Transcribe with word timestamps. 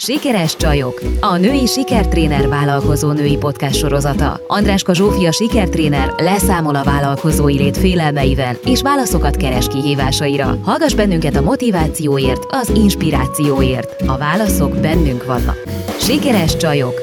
Sikeres 0.00 0.56
csajok, 0.56 1.00
a 1.20 1.36
női 1.36 1.66
sikertréner 1.66 2.48
vállalkozó 2.48 3.12
női 3.12 3.36
podcast 3.36 3.74
sorozata. 3.74 4.40
Andráska 4.46 4.94
Zsófia 4.94 5.32
sikertréner 5.32 6.08
leszámol 6.16 6.74
a 6.74 6.84
vállalkozói 6.84 7.56
lét 7.56 7.76
félelmeivel 7.76 8.54
és 8.64 8.82
válaszokat 8.82 9.36
keres 9.36 9.68
kihívásaira. 9.68 10.46
Hallgass 10.62 10.94
bennünket 10.94 11.34
a 11.34 11.42
motivációért, 11.42 12.44
az 12.48 12.68
inspirációért. 12.68 14.00
A 14.00 14.18
válaszok 14.18 14.80
bennünk 14.80 15.24
vannak. 15.24 15.58
Sikeres 16.00 16.56
csajok. 16.56 16.94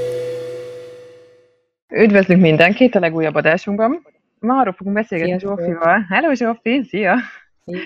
Üdvözlünk 1.95 2.41
mindenkit 2.41 2.95
a 2.95 2.99
legújabb 2.99 3.35
adásunkban. 3.35 4.01
Ma 4.39 4.59
arról 4.59 4.73
fogunk 4.73 4.95
beszélgetni 4.95 5.39
Sziasztok. 5.39 5.59
Zsófival. 5.59 6.05
Hello 6.09 6.33
Zsófi, 6.33 6.83
szia! 6.83 7.15
Szia. 7.65 7.79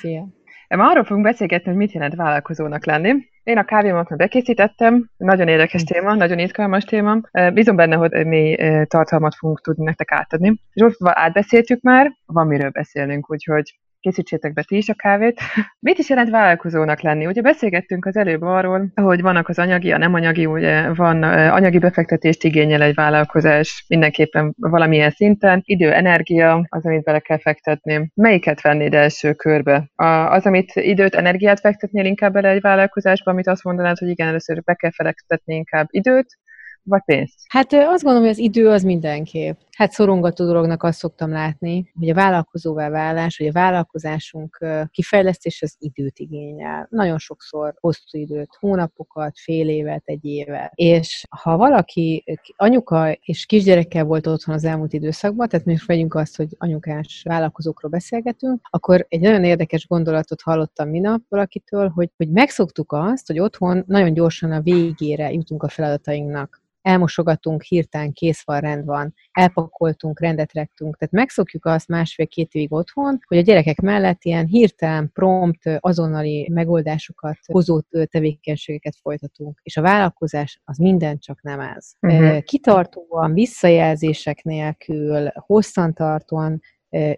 Szia. 0.00 0.26
Ma 0.68 0.88
arról 0.90 1.04
fogunk 1.04 1.24
beszélgetni, 1.24 1.68
hogy 1.70 1.80
mit 1.80 1.92
jelent 1.92 2.14
vállalkozónak 2.14 2.86
lenni. 2.86 3.34
Én 3.46 3.58
a 3.58 3.64
kávémat 3.64 4.08
már 4.08 4.18
bekészítettem, 4.18 5.10
nagyon 5.16 5.48
érdekes 5.48 5.82
téma, 5.82 6.14
nagyon 6.14 6.38
izgalmas 6.38 6.84
téma. 6.84 7.20
Bízom 7.52 7.76
benne, 7.76 7.96
hogy 7.96 8.12
eh, 8.12 8.84
tartalmat 8.84 9.34
fogunk 9.34 9.60
tudni 9.60 9.84
nektek 9.84 10.12
átadni. 10.12 10.60
Zsófival 10.74 11.12
átbeszéltük 11.16 11.82
már, 11.82 12.12
van 12.26 12.46
miről 12.46 12.70
beszélnünk, 12.70 13.30
úgyhogy 13.30 13.78
készítsétek 14.06 14.52
be 14.52 14.62
ti 14.62 14.76
is 14.76 14.88
a 14.88 14.94
kávét. 14.94 15.40
Mit 15.86 15.98
is 15.98 16.08
jelent 16.08 16.30
vállalkozónak 16.30 17.00
lenni? 17.00 17.26
Ugye 17.26 17.40
beszélgettünk 17.40 18.04
az 18.04 18.16
előbb 18.16 18.42
arról, 18.42 18.92
hogy 18.94 19.20
vannak 19.20 19.48
az 19.48 19.58
anyagi, 19.58 19.92
a 19.92 19.98
nem 19.98 20.14
anyagi, 20.14 20.46
ugye 20.46 20.94
van 20.94 21.22
anyagi 21.22 21.78
befektetést 21.78 22.44
igényel 22.44 22.82
egy 22.82 22.94
vállalkozás 22.94 23.84
mindenképpen 23.88 24.54
valamilyen 24.56 25.10
szinten, 25.10 25.62
idő, 25.64 25.92
energia, 25.92 26.66
az, 26.68 26.86
amit 26.86 27.02
bele 27.02 27.18
kell 27.18 27.38
fektetni. 27.38 28.10
Melyiket 28.14 28.60
vennéd 28.60 28.94
első 28.94 29.32
körbe? 29.32 29.90
A, 29.94 30.06
az, 30.06 30.46
amit 30.46 30.72
időt, 30.74 31.14
energiát 31.14 31.60
fektetnél 31.60 32.04
inkább 32.04 32.32
bele 32.32 32.48
egy 32.48 32.60
vállalkozásba, 32.60 33.30
amit 33.30 33.48
azt 33.48 33.64
mondanád, 33.64 33.98
hogy 33.98 34.08
igen, 34.08 34.28
először 34.28 34.62
be 34.62 34.74
kell 34.74 34.90
fektetni 34.90 35.54
inkább 35.54 35.86
időt, 35.90 36.38
vagy 36.86 37.02
pénzt? 37.04 37.34
Hát 37.48 37.72
azt 37.72 38.02
gondolom, 38.02 38.22
hogy 38.22 38.30
az 38.30 38.38
idő 38.38 38.68
az 38.68 38.82
mindenképp. 38.82 39.58
Hát 39.76 39.92
szorongató 39.92 40.44
dolognak 40.44 40.82
azt 40.82 40.98
szoktam 40.98 41.30
látni, 41.30 41.92
hogy 41.98 42.10
a 42.10 42.14
vállalkozóvá 42.14 42.88
válás, 42.88 43.36
hogy 43.36 43.46
a 43.46 43.52
vállalkozásunk 43.52 44.66
kifejlesztés 44.90 45.62
az 45.62 45.76
időt 45.78 46.18
igényel. 46.18 46.86
Nagyon 46.90 47.18
sokszor 47.18 47.74
hosszú 47.80 48.18
időt, 48.18 48.56
hónapokat, 48.60 49.38
fél 49.38 49.68
évet, 49.68 50.02
egy 50.04 50.24
évet. 50.24 50.72
És 50.74 51.26
ha 51.30 51.56
valaki 51.56 52.24
anyuka 52.56 53.12
és 53.12 53.46
kisgyerekkel 53.46 54.04
volt 54.04 54.26
otthon 54.26 54.54
az 54.54 54.64
elmúlt 54.64 54.92
időszakban, 54.92 55.48
tehát 55.48 55.66
most 55.66 55.86
vegyünk 55.86 56.14
azt, 56.14 56.36
hogy 56.36 56.48
anyukás 56.58 57.22
vállalkozókról 57.28 57.90
beszélgetünk, 57.90 58.60
akkor 58.70 59.06
egy 59.08 59.20
nagyon 59.20 59.44
érdekes 59.44 59.86
gondolatot 59.86 60.42
hallottam 60.42 60.88
minap 60.88 61.20
valakitől, 61.28 61.88
hogy, 61.88 62.10
hogy 62.16 62.30
megszoktuk 62.30 62.92
azt, 62.92 63.26
hogy 63.26 63.38
otthon 63.38 63.84
nagyon 63.86 64.12
gyorsan 64.12 64.52
a 64.52 64.60
végére 64.60 65.32
jutunk 65.32 65.62
a 65.62 65.68
feladatainknak 65.68 66.64
elmosogatunk, 66.86 67.62
hirtelen 67.62 68.12
kész 68.12 68.42
van, 68.44 68.60
rend 68.60 68.84
van, 68.84 69.14
elpakoltunk, 69.32 70.20
rendet 70.20 70.52
rektünk. 70.52 70.96
Tehát 70.96 71.14
megszokjuk 71.14 71.64
azt 71.64 71.88
másfél-két 71.88 72.52
évig 72.52 72.72
otthon, 72.72 73.18
hogy 73.26 73.38
a 73.38 73.40
gyerekek 73.40 73.80
mellett 73.80 74.24
ilyen 74.24 74.46
hirtelen, 74.46 75.10
prompt, 75.12 75.78
azonnali 75.80 76.48
megoldásokat 76.52 77.38
hozó 77.46 77.80
tevékenységeket 78.10 78.96
folytatunk. 79.00 79.60
És 79.62 79.76
a 79.76 79.82
vállalkozás 79.82 80.60
az 80.64 80.78
minden 80.78 81.18
csak 81.18 81.42
nem 81.42 81.60
ez. 81.60 81.92
Mhm. 82.00 82.36
Kitartóan, 82.44 83.32
visszajelzések 83.32 84.42
nélkül, 84.42 85.28
hosszantartóan 85.34 86.60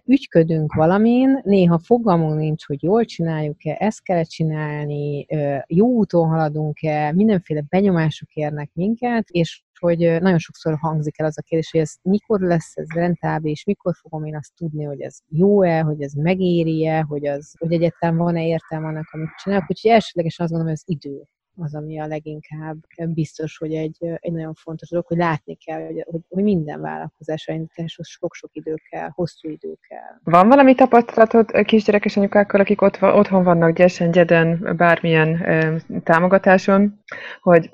ügyködünk 0.05 0.73
valamin, 0.73 1.39
néha 1.43 1.79
fogalmunk 1.79 2.37
nincs, 2.37 2.65
hogy 2.65 2.83
jól 2.83 3.05
csináljuk-e, 3.05 3.75
ezt 3.79 4.03
kell 4.03 4.23
csinálni, 4.23 5.25
jó 5.67 5.87
úton 5.87 6.27
haladunk-e, 6.29 7.11
mindenféle 7.13 7.63
benyomások 7.69 8.33
érnek 8.33 8.69
minket, 8.73 9.29
és 9.29 9.63
hogy 9.79 9.97
nagyon 9.97 10.37
sokszor 10.37 10.77
hangzik 10.77 11.19
el 11.19 11.25
az 11.25 11.37
a 11.37 11.41
kérdés, 11.41 11.71
hogy 11.71 11.81
ez 11.81 11.93
mikor 12.01 12.39
lesz 12.39 12.71
ez 12.75 12.87
rentábilis, 12.93 13.65
mikor 13.65 13.93
fogom 14.01 14.25
én 14.25 14.35
azt 14.35 14.55
tudni, 14.55 14.83
hogy 14.83 15.01
ez 15.01 15.17
jó-e, 15.27 15.81
hogy 15.81 16.01
ez 16.01 16.13
megéri-e, 16.13 17.01
hogy, 17.01 17.27
az, 17.27 17.53
hogy 17.59 17.71
egyetem 17.71 18.17
van-e 18.17 18.45
értelme 18.45 18.87
annak, 18.87 19.07
amit 19.11 19.29
csinálok. 19.43 19.65
Úgyhogy 19.69 19.91
elsőlegesen 19.91 20.45
azt 20.45 20.53
gondolom, 20.53 20.75
hogy 20.77 20.83
az 20.85 20.95
idő 20.95 21.23
az, 21.61 21.75
ami 21.75 21.99
a 21.99 22.07
leginkább 22.07 22.77
biztos, 22.97 23.57
hogy 23.57 23.73
egy, 23.73 23.97
egy 24.15 24.31
nagyon 24.31 24.53
fontos 24.53 24.89
dolog, 24.89 25.05
hogy 25.05 25.17
látni 25.17 25.55
kell, 25.55 25.85
hogy, 25.85 26.05
hogy, 26.11 26.21
hogy 26.29 26.43
minden 26.43 26.81
vállalkozásra 26.81 27.53
indításhoz 27.53 28.07
sok-sok 28.07 28.49
idő 28.53 28.75
kell, 28.89 29.09
hosszú 29.13 29.49
idő 29.49 29.75
kell. 29.87 30.19
Van 30.23 30.47
valami 30.47 30.75
tapasztalatod 30.75 31.51
kisgyerekes 31.65 32.17
anyukákkal, 32.17 32.59
akik 32.59 32.81
ott, 32.81 33.01
otthon 33.01 33.43
vannak 33.43 33.75
gyesen, 33.75 34.11
gyeden, 34.11 34.73
bármilyen 34.77 35.49
ö, 35.49 35.75
támogatáson, 36.03 37.03
hogy 37.41 37.69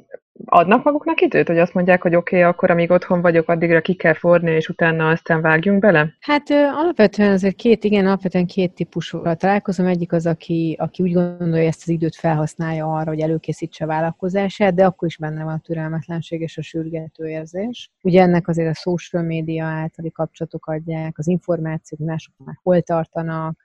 adnak 0.46 0.84
maguknak 0.84 1.22
időt, 1.22 1.48
hogy 1.48 1.60
azt 1.60 1.74
mondják, 1.74 2.02
hogy 2.02 2.16
oké, 2.16 2.38
okay, 2.38 2.50
akkor 2.50 2.72
amíg 2.72 2.92
otthon 2.92 3.22
vagyok, 3.22 3.50
addigra 3.50 3.82
ki 3.82 3.94
kell 3.94 4.14
forni, 4.14 4.52
és 4.52 4.70
utána 4.70 5.10
aztán 5.10 5.42
vágjunk 5.42 5.80
bele? 5.80 6.16
Hát 6.20 6.50
alapvetően 6.50 7.32
azért 7.32 7.56
két, 7.56 7.84
igen, 7.84 8.06
alapvetően 8.06 8.46
két 8.46 8.74
típusra 8.74 9.36
találkozom. 9.36 9.86
Egyik 9.86 10.12
az, 10.12 10.26
aki, 10.26 10.76
aki 10.80 11.04
úgy 11.04 11.14
gondolja, 11.14 11.56
hogy 11.56 11.66
ezt 11.66 11.82
az 11.82 11.90
időt 11.90 12.16
felhasználja 12.16 12.94
arra, 12.94 13.10
hogy 13.10 13.20
előkészítse 13.20 13.84
a 13.84 13.88
vállalkozását, 13.88 14.74
de 14.74 14.86
akkor 14.86 15.08
is 15.08 15.18
benne 15.18 15.44
van 15.44 15.54
a 15.54 15.60
türelmetlenség 15.60 16.42
és 16.42 16.58
a 16.58 16.62
sürgető 16.62 17.28
érzés. 17.28 17.92
Ugye 18.02 18.22
ennek 18.22 18.48
azért 18.48 18.70
a 18.70 18.80
social 18.80 19.24
média 19.24 19.66
általi 19.66 20.12
kapcsolatok 20.12 20.66
adják, 20.66 21.18
az 21.18 21.28
információk, 21.28 22.00
mások 22.00 22.34
már 22.38 22.56
hol 22.64 22.82
tartanak, 22.82 23.64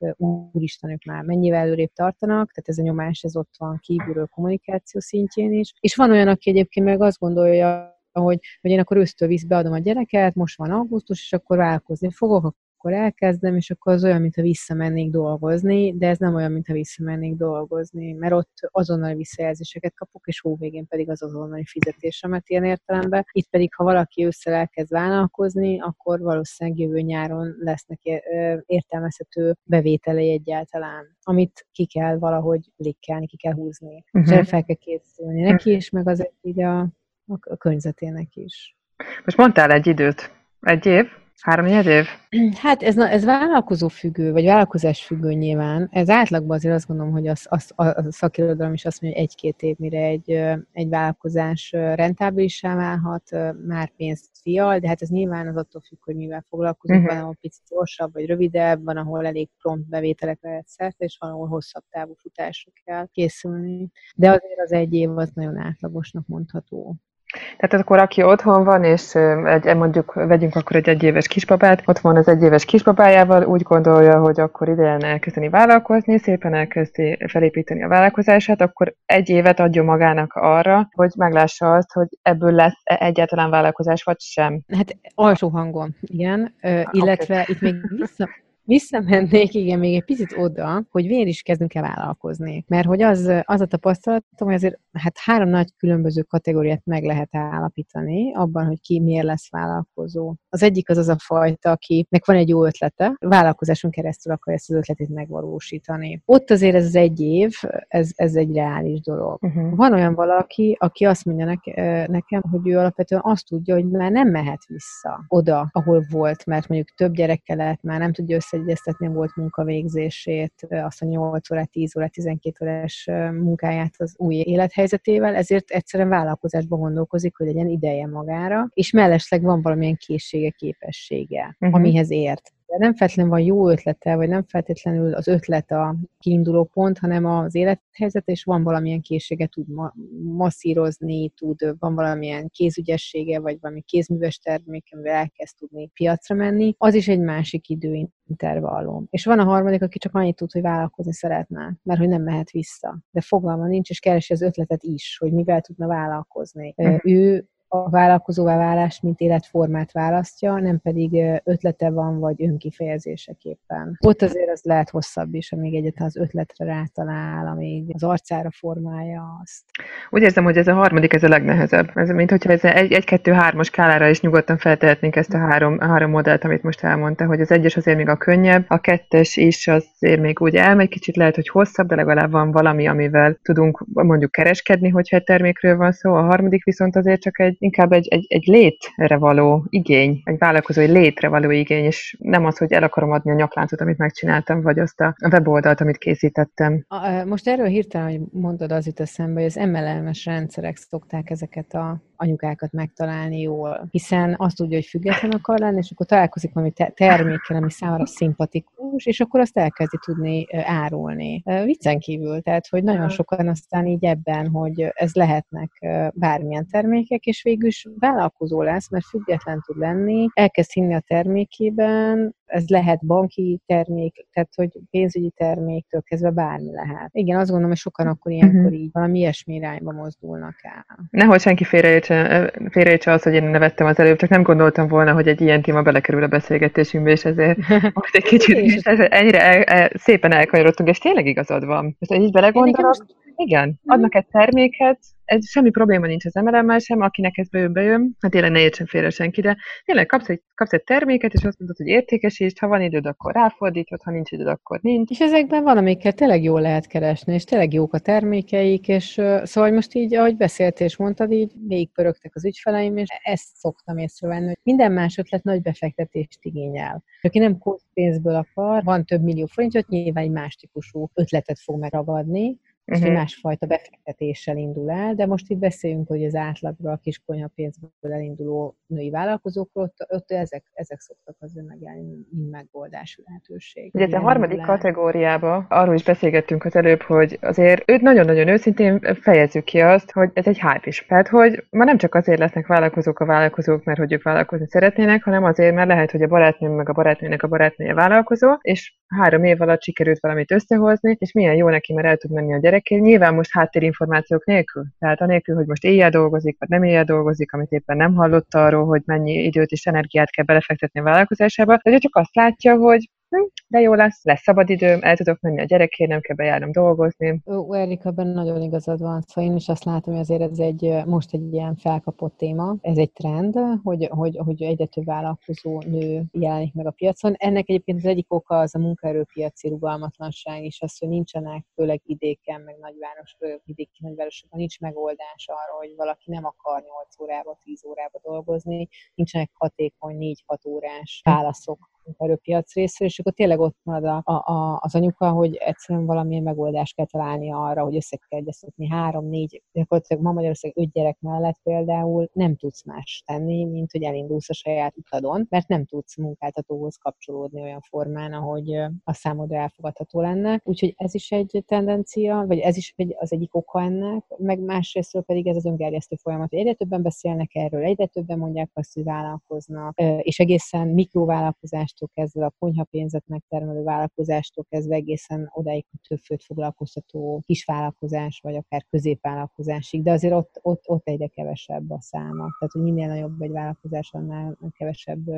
úristen, 0.53 0.91
ők 0.91 1.05
már 1.05 1.23
mennyivel 1.23 1.61
előrébb 1.61 1.93
tartanak, 1.93 2.53
tehát 2.53 2.69
ez 2.69 2.79
a 2.79 2.83
nyomás, 2.83 3.23
ez 3.23 3.37
ott 3.37 3.55
van 3.59 3.79
kívülről 3.83 4.27
kommunikáció 4.27 5.01
szintjén 5.01 5.53
is. 5.53 5.73
És 5.81 5.97
van 5.97 6.11
olyan, 6.11 6.29
aki 6.29 6.51
egyébként 6.61 6.87
meg 6.87 7.03
azt 7.03 7.19
gondolja, 7.19 7.99
hogy, 8.13 8.39
hogy 8.61 8.71
én 8.71 8.81
akkor 8.81 8.97
ősztől 8.97 9.29
visz 9.29 9.45
beadom 9.45 9.73
a 9.73 9.79
gyereket, 9.79 10.35
most 10.35 10.57
van 10.57 10.71
augusztus, 10.71 11.21
és 11.21 11.33
akkor 11.33 11.57
vállalkozni 11.57 12.11
fogok, 12.11 12.57
akkor 12.83 12.93
elkezdem, 12.93 13.57
és 13.57 13.71
akkor 13.71 13.93
az 13.93 14.05
olyan, 14.05 14.21
mintha 14.21 14.43
visszamennék 14.43 15.11
dolgozni, 15.11 15.97
de 15.97 16.09
ez 16.09 16.19
nem 16.19 16.35
olyan, 16.35 16.53
mintha 16.53 16.73
visszamennék 16.73 17.37
dolgozni, 17.37 18.13
mert 18.13 18.33
ott 18.33 18.53
azonnali 18.71 19.15
visszajelzéseket 19.15 19.95
kapok, 19.95 20.27
és 20.27 20.41
hóvégén 20.41 20.87
pedig 20.87 21.11
az 21.11 21.23
azonnali 21.23 21.65
fizetésemet 21.65 22.49
ilyen 22.49 22.65
értelemben. 22.65 23.25
Itt 23.33 23.49
pedig, 23.51 23.75
ha 23.75 23.85
valaki 23.85 24.25
ősszel 24.25 24.55
elkezd 24.55 24.91
vállalkozni, 24.93 25.81
akkor 25.81 26.21
valószínűleg 26.21 26.79
jövő 26.79 27.01
nyáron 27.01 27.55
lesznek 27.59 28.01
ö, 28.05 28.57
értelmezhető 28.67 29.55
bevételei 29.63 30.33
egyáltalán, 30.33 31.17
amit 31.23 31.67
ki 31.73 31.87
kell 31.87 32.19
valahogy 32.19 32.73
likkelni, 32.77 33.27
ki 33.27 33.37
kell 33.37 33.55
húzni. 33.55 34.05
Uh-huh. 34.13 34.23
És 34.23 34.27
Mhm. 34.29 34.33
erre 34.33 34.45
fel 34.45 34.65
kell 34.65 34.77
készülni 34.77 35.41
neki 35.41 35.75
is, 35.75 35.91
meg 35.91 36.09
az 36.09 36.29
így 36.41 36.63
a, 36.63 36.79
a 36.81 37.39
a 37.41 37.57
környezetének 37.57 38.37
is. 38.37 38.77
Most 39.25 39.37
mondtál 39.37 39.71
egy 39.71 39.87
időt. 39.87 40.31
Egy 40.61 40.87
év? 40.87 41.07
Három 41.41 41.67
év? 41.67 42.07
Hát 42.63 42.83
ez, 42.83 42.99
ez 42.99 43.25
vállalkozó 43.25 43.89
függő, 43.89 44.33
vagy 44.33 44.45
vállalkozás 44.45 45.05
függő 45.05 45.33
nyilván. 45.33 45.89
Ez 45.93 46.09
átlagban 46.09 46.57
azért 46.57 46.75
azt 46.75 46.87
gondolom, 46.87 47.13
hogy 47.13 47.27
az, 47.27 47.47
az, 47.49 47.73
a 47.75 47.85
a 47.85 48.05
szakirodalom 48.09 48.73
is 48.73 48.85
azt 48.85 49.01
mondja, 49.01 49.21
hogy 49.21 49.29
egy-két 49.29 49.63
év, 49.63 49.77
mire 49.79 49.99
egy, 50.01 50.31
egy 50.73 50.89
vállalkozás 50.89 51.71
rentábilissá 51.73 52.77
válhat, 52.77 53.31
már 53.67 53.93
pénzt 53.97 54.31
fial, 54.43 54.79
de 54.79 54.89
hát 54.89 55.03
ez 55.03 55.09
nyilván 55.09 55.49
az 55.49 55.57
attól 55.57 55.81
függ, 55.81 55.99
hogy 56.05 56.17
mivel 56.17 56.45
foglalkozunk, 56.49 57.01
Mhm. 57.01 57.09
van, 57.09 57.23
ahol 57.23 57.37
picit 57.41 57.63
gyorsabb, 57.69 58.13
vagy 58.13 58.27
rövidebb, 58.27 58.85
van, 58.85 58.97
ahol 58.97 59.27
elég 59.27 59.49
prompt 59.63 59.89
bevételekre 59.89 60.49
lehet 60.51 60.69
szert, 60.69 61.01
és 61.01 61.17
van, 61.21 61.31
ahol 61.31 61.49
hosszabb 61.49 61.85
távú 61.91 62.15
futásra 62.17 62.73
kell 62.85 63.07
készülni. 63.13 63.91
De 64.17 64.29
azért 64.29 64.61
az 64.65 64.73
egy 64.73 64.95
év 64.95 65.19
az 65.19 65.31
nagyon 65.35 65.57
átlagosnak 65.59 66.27
mondható. 66.27 66.97
Tehát 67.33 67.85
akkor 67.85 67.99
aki 67.99 68.23
otthon 68.23 68.65
van, 68.65 68.85
és 68.85 69.15
egy, 69.45 69.77
mondjuk 69.77 70.13
vegyünk 70.13 70.57
akkor 70.57 70.77
egy 70.77 70.89
egyéves 70.89 71.27
kisbabát, 71.27 71.83
ott 71.87 71.99
van 71.99 72.17
az 72.17 72.29
egyéves 72.29 72.65
kisbabájával, 72.65 73.45
úgy 73.45 73.63
gondolja, 73.63 74.19
hogy 74.19 74.41
akkor 74.41 74.69
idejen 74.69 75.05
elkezdeni 75.05 75.49
vállalkozni, 75.49 76.19
szépen 76.19 76.55
elkezdi 76.55 77.19
felépíteni 77.27 77.83
a 77.83 77.89
vállalkozását, 77.89 78.61
akkor 78.61 78.95
egy 79.07 79.29
évet 79.29 79.61
adjon 79.61 79.85
magának 79.85 80.33
arra, 80.33 80.89
hogy 80.91 81.11
meglássa 81.17 81.73
azt, 81.75 81.93
hogy 81.93 82.09
ebből 82.23 82.53
lesz 82.53 82.81
egyáltalán 82.85 83.51
vállalkozás, 83.51 84.03
vagy 84.03 84.21
sem. 84.21 84.61
Hát 84.77 84.97
alsó 85.15 85.49
hangon, 85.49 85.97
igen. 86.01 86.55
Ö, 86.61 86.81
illetve 86.91 87.45
itt 87.49 87.61
még 87.61 87.75
vissza, 87.89 88.29
visszamennék, 88.71 89.55
igen, 89.55 89.79
még 89.79 89.95
egy 89.95 90.05
picit 90.05 90.35
oda, 90.37 90.83
hogy 90.91 91.07
miért 91.07 91.29
is 91.29 91.43
kezdünk 91.43 91.75
el 91.75 91.83
vállalkozni. 91.83 92.65
Mert 92.69 92.87
hogy 92.87 93.03
az, 93.03 93.33
az 93.45 93.61
a 93.61 93.67
tapasztalatom, 93.67 94.49
hogy 94.49 94.55
azért 94.55 94.79
hát 94.93 95.19
három 95.19 95.49
nagy 95.49 95.69
különböző 95.77 96.23
kategóriát 96.23 96.81
meg 96.85 97.05
lehet 97.05 97.29
állapítani 97.33 98.35
abban, 98.35 98.67
hogy 98.67 98.81
ki 98.81 99.01
miért 99.01 99.25
lesz 99.25 99.51
vállalkozó. 99.51 100.35
Az 100.49 100.63
egyik 100.63 100.91
az 100.91 100.97
az 100.97 101.09
a 101.09 101.17
fajta, 101.19 101.71
akinek 101.71 102.27
van 102.27 102.37
egy 102.37 102.49
jó 102.49 102.65
ötlete, 102.67 103.15
vállalkozáson 103.19 103.91
keresztül 103.91 104.33
akarja 104.33 104.59
ezt 104.59 104.71
az 104.71 104.77
ötletét 104.77 105.09
megvalósítani. 105.09 106.23
Ott 106.25 106.51
azért 106.51 106.75
ez 106.75 106.85
az 106.85 106.97
egy 106.97 107.21
év, 107.21 107.53
ez, 107.89 108.11
ez 108.15 108.35
egy 108.35 108.55
reális 108.55 109.01
dolog. 109.01 109.43
Uh-huh. 109.43 109.77
Van 109.77 109.93
olyan 109.93 110.15
valaki, 110.15 110.77
aki 110.79 111.05
azt 111.05 111.25
mondja 111.25 111.45
nek- 111.45 112.09
nekem, 112.09 112.43
hogy 112.51 112.69
ő 112.69 112.79
alapvetően 112.79 113.23
azt 113.25 113.47
tudja, 113.47 113.75
hogy 113.75 113.89
már 113.89 114.11
nem 114.11 114.29
mehet 114.29 114.65
vissza 114.67 115.25
oda, 115.29 115.69
ahol 115.73 116.05
volt, 116.11 116.47
mert 116.47 116.69
mondjuk 116.69 116.91
több 116.97 117.15
gyereke 117.15 117.55
lett, 117.55 117.83
már 117.83 117.99
nem 117.99 118.13
tudja 118.13 118.37
összegyűjteni 118.37 118.60
egyeztetni 118.63 119.07
a 119.07 119.11
volt 119.11 119.37
munkavégzését, 119.37 120.67
azt 120.71 121.03
a 121.03 121.07
8 121.07 121.51
órát, 121.51 121.71
10 121.71 121.97
órát, 121.97 122.13
12 122.13 122.65
órás 122.65 123.09
munkáját 123.33 123.95
az 123.99 124.15
új 124.17 124.35
élethelyzetével, 124.35 125.35
ezért 125.35 125.71
egyszerűen 125.71 126.09
vállalkozásban 126.09 126.79
gondolkozik, 126.79 127.37
hogy 127.37 127.47
legyen 127.47 127.69
ideje 127.69 128.07
magára, 128.07 128.69
és 128.73 128.91
mellesleg 128.91 129.43
van 129.43 129.63
valamilyen 129.63 129.97
készsége, 129.97 130.51
képessége, 130.51 131.57
uh-huh. 131.61 131.79
amihez 131.79 132.11
ért 132.11 132.53
nem 132.79 132.95
feltétlenül 132.95 133.33
van 133.33 133.41
jó 133.41 133.71
ötlete, 133.71 134.17
vagy 134.17 134.29
nem 134.29 134.43
feltétlenül 134.43 135.15
az 135.15 135.29
ötlet 135.29 135.71
a 135.71 135.97
kiinduló 136.19 136.65
pont, 136.65 136.99
hanem 136.99 137.25
az 137.25 137.55
élethelyzet, 137.55 138.29
és 138.29 138.45
van 138.45 138.63
valamilyen 138.63 139.01
készsége, 139.01 139.47
tud 139.47 139.69
ma- 139.69 139.95
masszírozni, 140.23 141.29
tud, 141.29 141.75
van 141.79 141.95
valamilyen 141.95 142.49
kézügyessége, 142.49 143.41
vagy 143.41 143.59
valami 143.61 143.81
kézműves 143.81 144.39
termék, 144.39 144.87
amivel 144.91 145.15
elkezd 145.15 145.57
tudni 145.57 145.87
piacra 145.89 146.35
menni, 146.35 146.75
az 146.79 146.95
is 146.95 147.09
egy 147.09 147.21
másik 147.21 147.69
időintervallum. 147.69 149.07
És 149.11 149.25
van 149.25 149.39
a 149.39 149.45
harmadik, 149.45 149.83
aki 149.83 149.99
csak 149.99 150.15
annyit 150.15 150.37
tud, 150.37 150.53
hogy 150.53 150.63
vállalkozni 150.63 151.13
szeretne, 151.13 151.77
mert 151.83 152.01
hogy 152.01 152.09
nem 152.09 152.23
mehet 152.23 152.51
vissza. 152.51 152.99
De 153.11 153.21
fogalma 153.21 153.67
nincs, 153.67 153.91
és 153.91 153.99
keresi 153.99 154.33
az 154.33 154.43
ötletet 154.43 154.83
is, 154.83 155.17
hogy 155.21 155.33
mivel 155.33 155.61
tudna 155.61 155.87
vállalkozni. 155.87 156.75
Uh-huh. 156.77 156.99
Ő 157.03 157.49
a 157.73 157.91
vállalkozóvá 157.91 158.57
válás, 158.57 159.01
mint 159.01 159.21
életformát 159.21 159.93
választja, 159.93 160.55
nem 160.55 160.81
pedig 160.81 161.41
ötlete 161.45 161.91
van, 161.91 162.19
vagy 162.19 162.43
önkifejezéseképpen. 162.43 163.99
Ott 164.07 164.23
azért 164.23 164.51
az 164.51 164.61
lehet 164.63 164.91
hosszabb 164.91 165.35
is, 165.35 165.53
amíg 165.53 165.75
egyetlen 165.75 166.07
az 166.07 166.17
ötletre 166.17 166.65
rátalál, 166.65 167.47
amíg 167.47 167.85
az 167.93 168.03
arcára 168.03 168.51
formálja 168.51 169.23
azt. 169.43 169.63
Úgy 170.11 170.23
érzem, 170.23 170.45
hogy 170.45 170.57
ez 170.57 170.69
a 170.69 170.75
harmadik, 170.75 171.13
ez 171.13 171.23
a 171.23 171.29
legnehezebb. 171.29 171.91
Ez, 171.95 172.09
mint 172.09 172.31
hogyha 172.31 172.53
ez 172.53 172.65
egy, 172.65 172.93
egy 172.93 173.05
kettő, 173.05 173.33
hármas 173.33 173.67
skálára 173.67 174.09
is 174.09 174.21
nyugodtan 174.21 174.59
feltehetnénk 174.59 175.17
ezt 175.17 175.35
a 175.35 175.39
három, 175.39 175.79
három 175.79 176.11
modellt, 176.11 176.45
amit 176.45 176.63
most 176.63 176.85
elmondta, 176.85 177.27
hogy 177.27 177.41
az 177.41 177.51
egyes 177.51 177.77
azért 177.77 177.97
még 177.97 178.09
a 178.09 178.17
könnyebb, 178.17 178.65
a 178.69 178.79
kettes 178.79 179.37
is 179.37 179.69
azért 179.69 180.21
még 180.21 180.41
úgy 180.41 180.57
elmegy, 180.57 180.89
kicsit 180.89 181.17
lehet, 181.17 181.35
hogy 181.35 181.49
hosszabb, 181.49 181.87
de 181.87 181.95
legalább 181.95 182.31
van 182.31 182.51
valami, 182.51 182.87
amivel 182.87 183.39
tudunk 183.43 183.85
mondjuk 183.93 184.33
kereskedni, 184.33 184.89
hogyha 184.89 185.17
egy 185.17 185.25
termékről 185.25 185.77
van 185.77 185.93
szó, 185.93 186.15
a 186.15 186.23
harmadik 186.23 186.65
viszont 186.65 186.97
azért 186.97 187.21
csak 187.21 187.41
egy 187.41 187.57
inkább 187.61 187.93
egy, 187.93 188.09
egy, 188.09 188.27
egy 188.29 188.47
létre 188.47 189.17
való 189.17 189.65
igény, 189.69 190.21
egy 190.25 190.39
vállalkozói 190.39 190.87
létre 190.87 191.29
való 191.29 191.51
igény, 191.51 191.85
és 191.85 192.17
nem 192.19 192.45
az, 192.45 192.59
hogy 192.59 192.73
el 192.73 192.83
akarom 192.83 193.11
adni 193.11 193.31
a 193.31 193.35
nyakláncot, 193.35 193.81
amit 193.81 193.99
megcsináltam, 193.99 194.63
vagy 194.63 194.79
azt 194.79 195.01
a 195.01 195.15
weboldalt, 195.31 195.81
amit 195.81 195.99
készítettem. 195.99 196.87
Most 197.25 197.49
erről 197.49 197.67
hirtelen, 197.67 198.11
hogy 198.11 198.21
mondod, 198.33 198.73
az 198.73 198.87
jut 198.87 199.01
eszembe, 199.01 199.41
hogy 199.41 199.51
az 199.55 199.69
MLM-es 199.69 200.25
rendszerek 200.25 200.77
szokták 200.77 201.31
ezeket 201.31 201.75
a 201.75 202.03
anyukákat 202.21 202.73
megtalálni 202.73 203.41
jól, 203.41 203.89
hiszen 203.91 204.35
azt 204.39 204.57
tudja, 204.57 204.77
hogy 204.77 204.87
független 204.87 205.31
akar 205.31 205.59
lenni, 205.59 205.77
és 205.77 205.91
akkor 205.91 206.07
találkozik 206.07 206.53
valami 206.53 206.73
termékkel, 206.95 207.57
ami 207.57 207.71
számára 207.71 208.07
szimpatikus, 208.07 209.07
és 209.07 209.21
akkor 209.21 209.41
azt 209.41 209.59
elkezdi 209.59 209.99
tudni 210.05 210.47
árulni. 210.65 211.43
Viccen 211.65 211.99
kívül, 211.99 212.41
tehát, 212.41 212.67
hogy 212.69 212.85
nagyon 212.85 213.09
sokan 213.09 213.49
aztán 213.49 213.87
így 213.87 214.05
ebben, 214.05 214.49
hogy 214.49 214.91
ez 214.95 215.15
lehetnek 215.15 215.71
bármilyen 216.15 216.67
termékek, 216.71 217.25
és 217.25 217.43
végül 217.43 217.69
is 217.69 217.87
vállalkozó 217.99 218.63
lesz, 218.63 218.91
mert 218.91 219.05
független 219.05 219.63
tud 219.67 219.79
lenni, 219.79 220.27
elkezd 220.33 220.73
hinni 220.73 220.95
a 220.95 221.01
termékében, 221.07 222.35
ez 222.51 222.69
lehet 222.69 223.07
banki 223.07 223.61
termék, 223.67 224.27
tehát 224.33 224.51
hogy 224.55 224.71
pénzügyi 224.91 225.33
terméktől 225.37 226.03
kezdve 226.03 226.31
bármi 226.31 226.73
lehet. 226.73 227.09
Igen, 227.13 227.37
azt 227.37 227.47
gondolom, 227.47 227.71
hogy 227.71 227.79
sokan 227.79 228.07
akkor 228.07 228.33
ilyenkor 228.33 228.61
uh-huh. 228.61 228.81
így 228.81 228.91
valami 228.93 229.19
ilyesmi 229.19 229.55
irányba 229.55 229.93
mozdulnak 229.93 230.55
el. 230.63 230.87
Nehogy 231.11 231.41
senki 231.41 231.65
félreértse, 231.65 232.51
félreértse 232.71 233.13
az, 233.13 233.23
hogy 233.23 233.35
én 233.35 233.45
nevettem 233.45 233.87
az 233.87 233.99
előbb, 233.99 234.17
csak 234.17 234.29
nem 234.31 234.43
gondoltam 234.43 234.89
volna, 234.89 235.13
hogy 235.13 235.29
egy 235.29 235.41
ilyen 235.41 235.63
téma 235.63 235.83
belekerül 235.83 236.23
a 236.23 236.27
beszélgetésünkbe, 236.27 237.11
és 237.11 237.25
ezért 237.25 237.59
most 237.95 238.15
egy 238.15 238.25
kicsit 238.25 238.57
és 238.57 238.83
ennyire 238.85 239.43
el, 239.43 239.63
el, 239.63 239.91
szépen 239.95 240.33
elkanyarodtunk, 240.33 240.89
és 240.89 240.99
tényleg 240.99 241.27
igazad 241.27 241.65
van. 241.65 241.97
Most 241.99 242.23
így 242.23 242.33
belegondolok, 242.33 243.07
igen, 243.41 243.69
mhm. 243.69 243.93
adnak 243.93 244.15
egy 244.15 244.27
terméket, 244.27 244.99
ez 245.31 245.49
semmi 245.49 245.71
probléma 245.71 246.07
nincs 246.07 246.25
az 246.25 246.35
mlm 246.35 246.79
sem, 246.79 247.01
akinek 247.01 247.39
ez 247.39 247.49
bejön, 247.49 247.73
bejön, 247.73 248.17
hát 248.21 248.31
tényleg 248.31 248.51
ne 248.51 248.61
értsen 248.61 248.87
félre 248.87 249.11
senki, 249.11 249.41
de 249.41 249.57
tényleg 249.85 250.07
kapsz 250.07 250.29
egy, 250.29 250.43
kapsz 250.55 250.73
egy 250.73 250.85
terméket, 250.85 251.33
és 251.33 251.45
azt 251.45 251.59
mondod, 251.59 251.77
hogy 251.77 251.87
értékesítsd, 251.87 252.59
ha 252.59 252.67
van 252.67 252.83
időd, 252.83 253.07
akkor 253.07 253.35
ráfordítod, 253.35 254.03
ha 254.03 254.11
nincs 254.11 254.31
időd, 254.31 254.47
akkor 254.47 254.79
nincs. 254.83 255.11
És 255.11 255.21
ezekben 255.21 255.63
valamikkel 255.63 256.13
tényleg 256.13 256.43
jól 256.43 256.61
lehet 256.61 256.87
keresni, 256.87 257.35
és 257.35 257.45
tényleg 257.45 257.73
jók 257.73 257.95
a 257.95 257.99
termékeik, 257.99 258.89
és 258.89 259.17
uh, 259.17 259.45
szóval 259.45 259.71
most 259.71 259.95
így, 259.95 260.15
ahogy 260.15 260.37
beszéltél 260.37 260.87
és 260.87 260.97
mondtad, 260.97 261.33
így 261.33 261.53
még 261.69 261.93
pörögtek 261.93 262.35
az 262.35 262.45
ügyfeleim, 262.45 262.97
és 262.97 263.09
ezt 263.23 263.57
szoktam 263.57 263.99
észrevenni, 263.99 264.47
hogy 264.47 264.59
minden 264.63 264.93
más 264.93 265.19
ötlet 265.19 265.43
nagy 265.43 265.63
befektetést 265.63 266.39
igényel. 266.41 267.05
Aki 267.23 267.39
nem 267.39 267.59
pénzből 267.95 268.35
akar, 268.35 268.83
van 268.83 269.05
több 269.05 269.23
millió 269.23 269.47
forintja, 269.47 269.83
nyilván 269.89 270.25
egy 270.25 270.31
más 270.31 270.55
típusú 270.55 271.11
ötletet 271.15 271.59
fog 271.59 271.79
megragadni, 271.79 272.59
uh-huh. 272.99 273.07
egy 273.07 273.13
másfajta 273.13 273.67
befektetéssel 273.67 274.57
indul 274.57 274.91
el, 274.91 275.15
de 275.15 275.27
most 275.27 275.51
itt 275.51 275.59
beszéljünk, 275.59 276.09
hogy 276.09 276.25
az 276.25 276.35
átlagra 276.35 276.93
a 276.93 276.97
kis 276.97 277.23
pénzből 277.55 277.91
elinduló 278.01 278.77
női 278.87 279.11
vállalkozókról, 279.11 279.85
ott, 279.85 280.07
ott 280.09 280.31
ezek, 280.31 280.65
ezek 280.73 281.01
szoktak 281.01 281.37
azért 281.39 281.67
megjelenni, 281.67 282.27
mint 282.31 282.51
megoldási 282.51 283.23
lehetőség. 283.27 283.91
Ugye 283.95 284.17
a 284.17 284.21
harmadik 284.21 284.61
kategóriába 284.61 285.67
arról 285.69 285.95
is 285.95 286.03
beszélgettünk 286.03 286.65
az 286.65 286.77
előbb, 286.77 287.01
hogy 287.01 287.39
azért 287.41 287.91
őt 287.91 288.01
nagyon-nagyon 288.01 288.49
őszintén 288.49 289.01
fejezzük 289.21 289.65
ki 289.65 289.81
azt, 289.81 290.13
hogy 290.13 290.31
ez 290.33 290.47
egy 290.47 290.61
hype 290.61 290.83
is. 290.85 291.07
Tehát, 291.09 291.29
hogy 291.29 291.65
ma 291.71 291.85
nem 291.85 291.99
csak 291.99 292.15
azért 292.15 292.39
lesznek 292.39 292.67
vállalkozók 292.67 293.21
a 293.21 293.25
vállalkozók, 293.25 293.85
mert 293.85 293.99
hogy 293.99 294.13
ők 294.13 294.23
vállalkozni 294.23 294.67
szeretnének, 294.69 295.25
hanem 295.25 295.45
azért, 295.45 295.75
mert 295.75 295.89
lehet, 295.89 296.11
hogy 296.11 296.23
a 296.23 296.27
barátnőm 296.27 296.73
meg 296.73 296.89
a 296.89 296.93
barátnőnek 296.93 297.43
a 297.43 297.49
barátnője 297.49 297.95
vállalkozó, 297.95 298.49
és 298.61 298.95
három 299.07 299.45
év 299.45 299.61
alatt 299.61 299.83
sikerült 299.83 300.21
valamit 300.21 300.51
összehozni, 300.51 301.17
és 301.19 301.33
milyen 301.33 301.55
jó 301.55 301.69
neki, 301.69 301.93
mert 301.93 302.07
el 302.07 302.17
tud 302.17 302.31
menni 302.31 302.55
a 302.55 302.59
gyerekért. 302.81 303.01
Nyilván 303.11 303.35
most 303.35 303.53
háttérinformációk 303.53 304.45
nélkül, 304.45 304.85
tehát 304.99 305.21
anélkül, 305.21 305.55
hogy 305.55 305.67
most 305.67 305.85
éjjel 305.85 306.11
dolgozik, 306.11 306.57
vagy 306.59 306.69
nem 306.69 306.83
éjjel 306.83 307.05
dolgozik, 307.05 307.53
amit 307.53 307.71
éppen 307.71 307.97
nem 307.97 308.15
hallott 308.15 308.55
arról, 308.55 308.87
hogy 308.87 309.03
mennyi 309.05 309.33
időt 309.33 309.71
és 309.71 309.87
energiát 309.87 310.31
kell 310.31 310.45
belefektetni 310.45 311.01
a 311.01 311.03
vállalkozásába, 311.03 311.79
de 311.83 311.99
csak 311.99 312.17
azt 312.17 312.35
látja, 312.35 312.77
hogy 312.77 313.09
Hm, 313.31 313.43
de 313.71 313.81
jó 313.81 313.95
lesz, 313.95 314.25
lesz 314.25 314.43
szabadidőm, 314.43 314.99
el 315.03 315.17
tudok 315.17 315.41
menni 315.41 315.61
a 315.61 315.65
gyerekért, 315.65 316.11
nem 316.11 316.21
kell 316.21 316.37
bejárnom 316.37 316.73
dolgozni. 316.73 317.43
Ó, 317.47 317.75
Erika, 317.75 318.09
ebben 318.09 318.27
nagyon 318.27 318.63
igazad 318.63 319.01
van. 319.01 319.21
Szóval 319.21 319.51
én 319.51 319.57
is 319.57 319.69
azt 319.69 319.85
látom, 319.85 320.15
hogy 320.15 320.23
azért 320.23 320.51
ez 320.51 320.59
egy, 320.59 321.05
most 321.07 321.35
egy 321.35 321.53
ilyen 321.53 321.77
felkapott 321.77 322.37
téma. 322.37 322.77
Ez 322.81 322.97
egy 322.97 323.13
trend, 323.13 323.55
hogy, 323.83 324.09
hogy, 324.11 324.37
hogy 324.45 324.63
egyre 324.63 324.87
több 324.87 325.05
vállalkozó 325.05 325.81
nő 325.81 326.23
jelenik 326.33 326.75
meg 326.75 326.87
a 326.87 326.91
piacon. 326.91 327.35
Ennek 327.37 327.69
egyébként 327.69 327.99
az 327.99 328.05
egyik 328.05 328.33
oka 328.33 328.59
az 328.59 328.75
a 328.75 328.79
munkaerőpiaci 328.79 329.69
rugalmatlanság 329.69 330.65
is, 330.65 330.81
az, 330.81 330.99
hogy 330.99 331.09
nincsenek, 331.09 331.67
főleg 331.75 332.01
vidéken, 332.05 332.61
meg 332.61 332.77
nagyváros, 332.81 333.37
vidéki 333.65 333.99
nagyvárosokban 333.99 334.59
nincs 334.59 334.81
megoldás 334.81 335.47
arra, 335.47 335.79
hogy 335.79 335.93
valaki 335.97 336.31
nem 336.31 336.45
akar 336.45 336.83
8 336.83 337.21
órába, 337.21 337.59
10 337.63 337.85
órába 337.85 338.19
dolgozni, 338.23 338.89
nincsenek 339.15 339.51
hatékony 339.55 340.17
4-6 340.47 340.67
órás 340.67 341.21
válaszok 341.25 341.91
munkaerőpiac 342.05 342.75
részről, 342.75 343.09
és 343.09 343.19
akkor 343.19 343.33
tényleg 343.33 343.60
ott 343.61 343.77
marad 343.83 344.23
a, 344.25 344.33
a, 344.33 344.79
az 344.81 344.95
anyuka, 344.95 345.31
hogy 345.31 345.55
egyszerűen 345.55 346.07
valamilyen 346.07 346.43
megoldást 346.43 346.95
kell 346.95 347.07
találni 347.07 347.53
arra, 347.53 347.83
hogy 347.83 347.97
össze 347.97 348.17
kell 348.17 348.41
egyeztetni 348.41 348.89
három, 348.89 349.29
négy, 349.29 349.63
gyakorlatilag 349.73 350.23
ma 350.23 350.33
Magyarország 350.33 350.73
öt 350.75 350.93
gyerek 350.93 351.17
mellett 351.21 351.61
például 351.63 352.29
nem 352.33 352.57
tudsz 352.57 352.85
más 352.85 353.23
tenni, 353.27 353.65
mint 353.65 353.93
hogy 353.93 354.03
elindulsz 354.03 354.51
a 354.51 354.53
saját 354.53 354.97
utadon, 354.97 355.47
mert 355.49 355.69
nem 355.69 355.85
tudsz 355.85 356.17
munkáltatóhoz 356.17 356.97
kapcsolódni 356.97 357.61
olyan 357.61 357.81
formán, 357.81 358.33
ahogy 358.33 358.75
a 359.05 359.13
számodra 359.13 359.57
elfogadható 359.57 360.21
lenne. 360.21 360.61
Úgyhogy 360.65 360.95
ez 360.97 361.15
is 361.15 361.31
egy 361.31 361.65
tendencia, 361.67 362.45
vagy 362.47 362.59
ez 362.59 362.77
is 362.77 362.95
egy, 362.97 363.15
az 363.19 363.33
egyik 363.33 363.55
oka 363.55 363.81
ennek, 363.81 364.25
meg 364.37 364.61
másrésztről 364.61 365.23
pedig 365.23 365.47
ez 365.47 365.57
az 365.57 365.65
öngerjesztő 365.65 366.17
folyamat. 366.17 366.53
Egyre 366.53 366.73
többen 366.73 367.03
beszélnek 367.03 367.51
erről, 367.55 367.85
egyre 367.85 368.07
többen 368.07 368.39
mondják 368.39 368.71
azt, 368.75 368.95
hogy 368.95 369.05
vállalkoznak, 369.05 369.99
és 370.23 370.39
egészen 370.39 370.89
mikrovállalkozás 370.89 371.69
vállalkozástól 371.71 372.09
kezdve 372.15 372.45
a 372.45 372.55
konyhapénzet 372.59 373.27
megtermelő 373.51 373.83
vállalkozástól 373.83 374.65
kezdve 374.71 374.95
egészen 374.95 375.51
odáig, 375.53 375.85
hogy 375.91 376.01
több 376.09 376.19
főt 376.19 376.45
foglalkoztató 376.45 377.43
kisvállalkozás, 377.47 378.41
vagy 378.43 378.57
akár 378.57 378.85
középvállalkozásig, 378.91 380.03
de 380.03 380.11
azért 380.11 380.35
ott, 380.35 380.59
ott, 380.63 380.83
ott 380.87 381.09
egyre 381.09 381.27
kevesebb 381.27 381.91
a 381.91 382.01
száma. 382.01 382.35
Tehát, 382.59 382.73
hogy 382.73 382.83
minél 382.83 383.09
nagyobb 383.09 383.41
egy 383.41 383.51
vállalkozás, 383.51 384.11
annál 384.13 384.59
kevesebb 384.77 385.29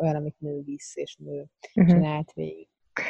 olyan, 0.00 0.14
amit 0.14 0.36
nő 0.38 0.62
visz 0.64 0.96
és 0.96 1.16
nő 1.16 1.44
uh-huh. 1.74 1.94
csinált 1.94 2.32
végig. 2.32 2.66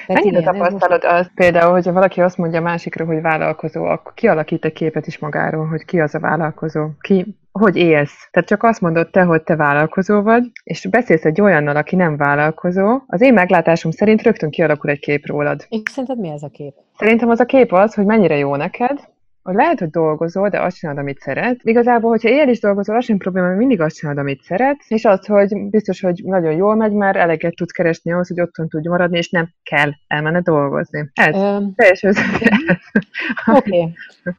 Tehát 0.07 0.25
Mennyire 0.25 0.43
tapasztalod 0.43 1.03
most... 1.03 1.15
azt 1.15 1.35
például, 1.35 1.73
hogyha 1.73 1.93
valaki 1.93 2.21
azt 2.21 2.39
mondja 2.39 2.61
másikra, 2.61 3.05
hogy 3.05 3.21
vállalkozó, 3.21 3.85
akkor 3.85 4.15
kialakít 4.15 4.65
egy 4.65 4.73
képet 4.73 5.07
is 5.07 5.19
magáról, 5.19 5.67
hogy 5.67 5.85
ki 5.85 6.01
az 6.01 6.15
a 6.15 6.21
vállalkozó? 6.21 6.89
Ki, 7.01 7.37
hogy 7.63 7.77
élsz? 7.77 8.29
Tehát 8.31 8.49
csak 8.49 8.63
azt 8.63 8.81
mondod 8.81 9.11
te, 9.11 9.23
hogy 9.23 9.43
te 9.43 9.57
vállalkozó 9.57 10.23
vagy, 10.23 10.43
és 10.65 10.87
beszélsz 10.91 11.25
egy 11.25 11.41
olyannal, 11.41 11.77
aki 11.77 11.97
nem 11.97 12.17
vállalkozó, 12.17 13.01
az 13.07 13.21
én 13.21 13.33
meglátásom 13.33 13.91
szerint 13.91 14.23
rögtön 14.23 14.51
kialakul 14.51 14.91
egy 14.91 14.99
kép 14.99 15.27
rólad. 15.27 15.67
És 15.69 15.81
szerinted 15.91 16.19
mi 16.19 16.29
ez 16.29 16.43
a 16.43 16.49
kép? 16.49 16.75
Szerintem 16.99 17.29
az 17.29 17.41
a 17.41 17.45
kép 17.45 17.73
az, 17.73 17.95
hogy 17.95 18.05
mennyire 18.05 18.37
jó 18.37 18.57
neked, 18.57 18.99
hogy 19.43 19.55
lehet, 19.55 19.79
hogy 19.79 19.91
dolgozol, 19.91 20.49
de 20.49 20.63
azt 20.63 20.77
csinálod, 20.77 21.01
amit 21.01 21.19
szeret. 21.19 21.61
Igazából, 21.63 22.11
hogyha 22.11 22.29
éjjel 22.29 22.49
is 22.49 22.61
dolgozol, 22.61 22.97
az 22.97 23.05
sem 23.05 23.19
probléma, 23.19 23.47
mert 23.47 23.59
mindig 23.59 23.81
azt 23.81 23.97
csinálod, 23.97 24.21
amit 24.21 24.43
szeret, 24.43 24.77
és 24.89 25.05
az, 25.05 25.27
hogy 25.27 25.71
biztos, 25.71 26.01
hogy 26.01 26.23
nagyon 26.25 26.53
jól 26.53 26.75
megy, 26.75 26.93
már 26.93 27.17
eleget 27.17 27.55
tudsz 27.55 27.73
keresni 27.73 28.13
ahhoz, 28.13 28.29
hogy 28.29 28.41
otthon 28.41 28.69
tudj 28.69 28.89
maradni, 28.89 29.19
és 29.19 29.31
nem 29.31 29.49
kell 29.63 29.91
elmenne 30.07 30.41
dolgozni. 30.41 31.11
Ez 31.13 31.37
um, 31.37 31.75
teljes 31.75 32.03
Oké. 32.03 33.79
Okay. 33.79 33.95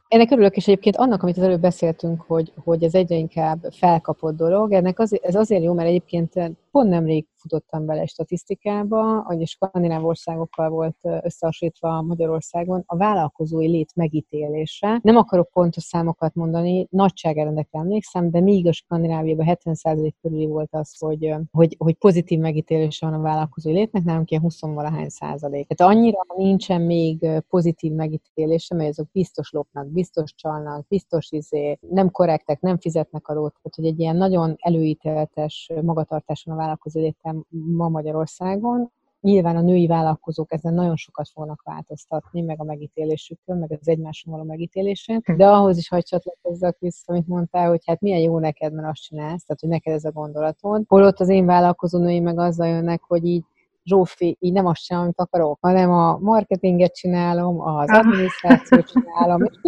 Ennek 0.08 0.30
örülök, 0.30 0.56
és 0.56 0.66
egyébként 0.66 0.96
annak, 0.96 1.22
amit 1.22 1.36
az 1.36 1.42
előbb 1.42 1.60
beszéltünk, 1.60 2.20
hogy, 2.26 2.52
hogy 2.64 2.82
ez 2.82 2.94
egyre 2.94 3.14
inkább 3.16 3.58
felkapott 3.70 4.36
dolog, 4.36 4.72
ennek 4.72 4.98
az, 4.98 5.20
ez 5.22 5.34
azért 5.34 5.62
jó, 5.62 5.72
mert 5.72 5.88
egyébként 5.88 6.32
pont 6.70 6.88
nemrég 6.88 7.26
futottam 7.44 7.86
bele 7.86 8.06
statisztikába, 8.06 9.22
hogy 9.22 9.46
skandináv 9.46 10.04
országokkal 10.04 10.68
volt 10.68 10.96
összehasonlítva 11.02 12.02
Magyarországon 12.02 12.82
a 12.86 12.96
vállalkozói 12.96 13.68
lét 13.68 13.94
megítélése. 13.94 14.98
Nem 15.02 15.16
akarok 15.16 15.50
pontos 15.50 15.82
számokat 15.82 16.34
mondani, 16.34 16.86
nagyságrendekre 16.90 17.78
emlékszem, 17.78 18.30
de 18.30 18.40
míg 18.40 18.66
a 18.66 18.72
Skandináviában 18.72 19.56
70% 19.64 20.12
körüli 20.22 20.46
volt 20.46 20.68
az, 20.70 20.98
hogy, 20.98 21.34
hogy, 21.50 21.76
hogy 21.78 21.94
pozitív 21.94 22.38
megítélése 22.38 23.06
van 23.06 23.18
a 23.18 23.22
vállalkozói 23.22 23.72
létnek, 23.72 24.04
nálunk 24.04 24.30
ilyen 24.30 24.42
20 24.42 24.60
valahány 24.60 25.08
százalék. 25.08 25.66
Tehát 25.66 25.94
annyira 25.94 26.18
nincsen 26.36 26.80
még 26.80 27.26
pozitív 27.48 27.92
megítélése, 27.92 28.74
mert 28.74 28.88
azok 28.88 29.10
biztos 29.12 29.50
lopnak, 29.50 29.86
biztos 29.86 30.34
csalnak, 30.34 30.86
biztos 30.88 31.30
izé, 31.30 31.78
nem 31.80 32.10
korrektek, 32.10 32.60
nem 32.60 32.78
fizetnek 32.78 33.28
adót, 33.28 33.52
tehát 33.52 33.74
hogy 33.74 33.86
egy 33.86 34.00
ilyen 34.00 34.16
nagyon 34.16 34.54
előítéletes 34.58 35.70
magatartáson 35.82 36.54
a 36.54 36.56
vállalkozó 36.56 37.00
létem 37.00 37.33
ma 37.50 37.88
Magyarországon. 37.88 38.92
Nyilván 39.20 39.56
a 39.56 39.60
női 39.60 39.86
vállalkozók 39.86 40.52
ezen 40.52 40.74
nagyon 40.74 40.96
sokat 40.96 41.28
fognak 41.28 41.62
változtatni, 41.62 42.40
meg 42.40 42.60
a 42.60 42.64
megítélésükön, 42.64 43.58
meg 43.58 43.78
az 43.80 43.88
egymáson 43.88 44.32
való 44.32 44.44
megítélésén, 44.44 45.20
hm. 45.24 45.36
de 45.36 45.48
ahhoz 45.48 45.76
is 45.76 45.88
hagy 45.88 46.04
csatlakozzak 46.04 46.78
vissza, 46.78 47.12
amit 47.12 47.26
mondtál, 47.26 47.68
hogy 47.68 47.82
hát 47.86 48.00
milyen 48.00 48.20
jó 48.20 48.38
neked, 48.38 48.72
mert 48.72 48.88
azt 48.88 49.02
csinálsz, 49.02 49.44
tehát 49.44 49.60
hogy 49.60 49.68
neked 49.68 49.94
ez 49.94 50.04
a 50.04 50.10
gondolatod. 50.10 50.84
Holott 50.86 51.20
az 51.20 51.28
én 51.28 51.46
vállalkozó 51.46 51.98
női 51.98 52.20
meg 52.20 52.38
azzal 52.38 52.66
jönnek, 52.66 53.02
hogy 53.02 53.24
így 53.24 53.44
Zsófi, 53.84 54.36
így 54.40 54.52
nem 54.52 54.66
azt 54.66 54.82
sem, 54.82 54.98
amit 54.98 55.20
akarok, 55.20 55.58
hanem 55.60 55.90
a 55.90 56.18
marketinget 56.18 56.94
csinálom, 56.94 57.60
az 57.60 57.90
adminisztrációt 57.90 58.90
csinálom, 58.92 59.42
és 59.42 59.58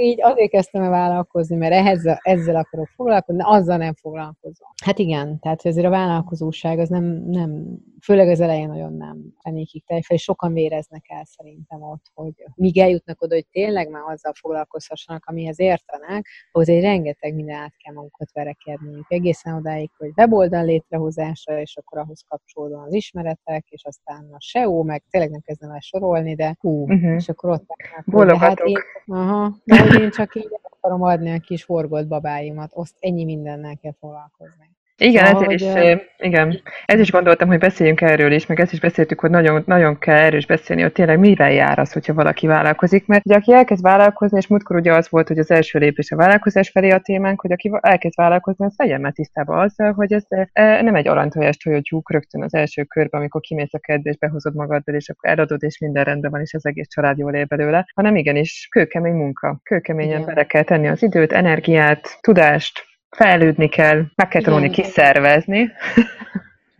így 0.00 0.22
azért 0.22 0.50
kezdtem 0.50 0.82
el 0.82 0.90
vállalkozni, 0.90 1.56
mert 1.56 1.72
ehhez, 1.72 2.02
ezzel 2.22 2.56
akarok 2.56 2.88
foglalkozni, 2.96 3.42
azzal 3.44 3.76
nem 3.76 3.94
foglalkozom. 3.94 4.68
Hát 4.84 4.98
igen, 4.98 5.38
tehát 5.38 5.66
ezért 5.66 5.86
a 5.86 5.90
vállalkozóság 5.90 6.78
az 6.78 6.88
nem, 6.88 7.04
nem 7.26 7.78
főleg 8.04 8.28
az 8.28 8.40
elején 8.40 8.68
nagyon 8.68 8.92
nem 8.92 9.18
fenékig 9.42 9.84
teljesen, 9.84 10.16
és 10.16 10.22
sokan 10.22 10.52
véreznek 10.52 11.04
el 11.08 11.24
szerintem 11.24 11.82
ott, 11.82 12.10
hogy 12.14 12.32
míg 12.54 12.78
eljutnak 12.78 13.22
oda, 13.22 13.34
hogy 13.34 13.46
tényleg 13.50 13.90
már 13.90 14.02
azzal 14.06 14.32
foglalkozhassanak, 14.40 15.24
amihez 15.26 15.60
értenek, 15.60 16.26
ahhoz 16.52 16.68
egy 16.68 16.80
rengeteg 16.80 17.34
minden 17.34 17.56
át 17.56 17.76
kell 17.76 17.94
magukat 17.94 18.32
verekedniük. 18.32 19.04
Egészen 19.08 19.54
odáig, 19.54 19.90
hogy 19.96 20.12
weboldal 20.16 20.64
létrehozása, 20.64 21.60
és 21.60 21.76
akkor 21.76 21.98
ahhoz 21.98 22.24
kapcsolódóan 22.28 22.86
az 22.86 22.94
ismeretek, 22.94 23.66
és 23.68 23.84
aztán 23.84 24.28
a 24.32 24.40
SEO, 24.40 24.82
meg 24.82 25.02
tényleg 25.10 25.30
nem 25.30 25.40
kezdem 25.40 25.70
el 25.70 25.80
sorolni, 25.80 26.34
de 26.34 26.56
hú, 26.60 26.82
uh-huh. 26.82 27.14
és 27.14 27.28
akkor 27.28 27.50
ott 27.50 27.64
állnak. 28.12 28.36
Hát 28.36 28.58
én, 28.58 28.78
aha, 29.06 29.56
de 29.64 29.80
hogy 29.80 30.00
én 30.00 30.10
csak 30.10 30.34
így 30.34 30.58
akarom 30.62 31.02
adni 31.02 31.30
a 31.30 31.38
kis 31.38 31.64
forgott 31.64 32.06
babáimat, 32.06 32.72
azt 32.72 32.96
ennyi 33.00 33.24
mindennel 33.24 33.76
kell 33.76 33.94
foglalkozni. 33.98 34.72
Igen, 34.96 35.24
ezért 35.24 35.50
is, 35.50 35.62
igen, 36.18 36.60
ez 36.86 37.00
is 37.00 37.10
gondoltam, 37.10 37.48
hogy 37.48 37.58
beszéljünk 37.58 38.00
erről 38.00 38.32
is, 38.32 38.46
meg 38.46 38.60
ezt 38.60 38.72
is 38.72 38.80
beszéltük, 38.80 39.20
hogy 39.20 39.30
nagyon, 39.30 39.62
nagyon 39.66 39.98
kell 39.98 40.16
erről 40.16 40.38
is 40.38 40.46
beszélni, 40.46 40.82
hogy 40.82 40.92
tényleg 40.92 41.18
mivel 41.18 41.52
jár 41.52 41.78
az, 41.78 41.92
hogyha 41.92 42.14
valaki 42.14 42.46
vállalkozik, 42.46 43.06
mert 43.06 43.26
ugye 43.26 43.34
aki 43.34 43.52
elkezd 43.52 43.82
vállalkozni, 43.82 44.38
és 44.38 44.46
múltkor 44.46 44.76
ugye 44.76 44.92
az 44.92 45.08
volt, 45.10 45.28
hogy 45.28 45.38
az 45.38 45.50
első 45.50 45.78
lépés 45.78 46.10
a 46.10 46.16
vállalkozás 46.16 46.70
felé 46.70 46.90
a 46.90 46.98
témánk, 46.98 47.40
hogy 47.40 47.52
aki 47.52 47.70
elkezd 47.80 48.16
vállalkozni, 48.16 48.64
az 48.64 48.74
legyen 48.76 49.00
már 49.00 49.12
tisztában 49.12 49.58
azzal, 49.58 49.92
hogy 49.92 50.12
ez 50.12 50.24
nem 50.80 50.94
egy 50.94 51.08
aranytojás 51.08 51.56
tojótyúk 51.56 52.10
rögtön 52.10 52.42
az 52.42 52.54
első 52.54 52.82
körben, 52.82 53.20
amikor 53.20 53.40
kimész 53.40 53.74
a 53.74 53.78
kedve 53.78 54.10
és 54.10 54.18
behozod 54.18 54.54
magaddal, 54.54 54.94
és 54.94 55.08
akkor 55.08 55.30
eladod, 55.30 55.62
és 55.62 55.78
minden 55.78 56.04
rendben 56.04 56.30
van, 56.30 56.40
és 56.40 56.54
az 56.54 56.66
egész 56.66 56.88
család 56.88 57.18
jól 57.18 57.34
él 57.34 57.44
belőle, 57.44 57.86
hanem 57.94 58.16
igenis 58.16 58.68
kőkemény 58.70 59.14
munka, 59.14 59.60
kőkeményen 59.62 60.24
bele 60.24 60.44
kell 60.44 60.62
tenni 60.62 60.88
az 60.88 61.02
időt, 61.02 61.32
energiát, 61.32 62.18
tudást, 62.20 62.92
fejlődni 63.14 63.68
kell, 63.68 64.04
meg 64.14 64.28
kell 64.28 64.42
tanulni 64.42 64.70
kiszervezni. 64.70 65.70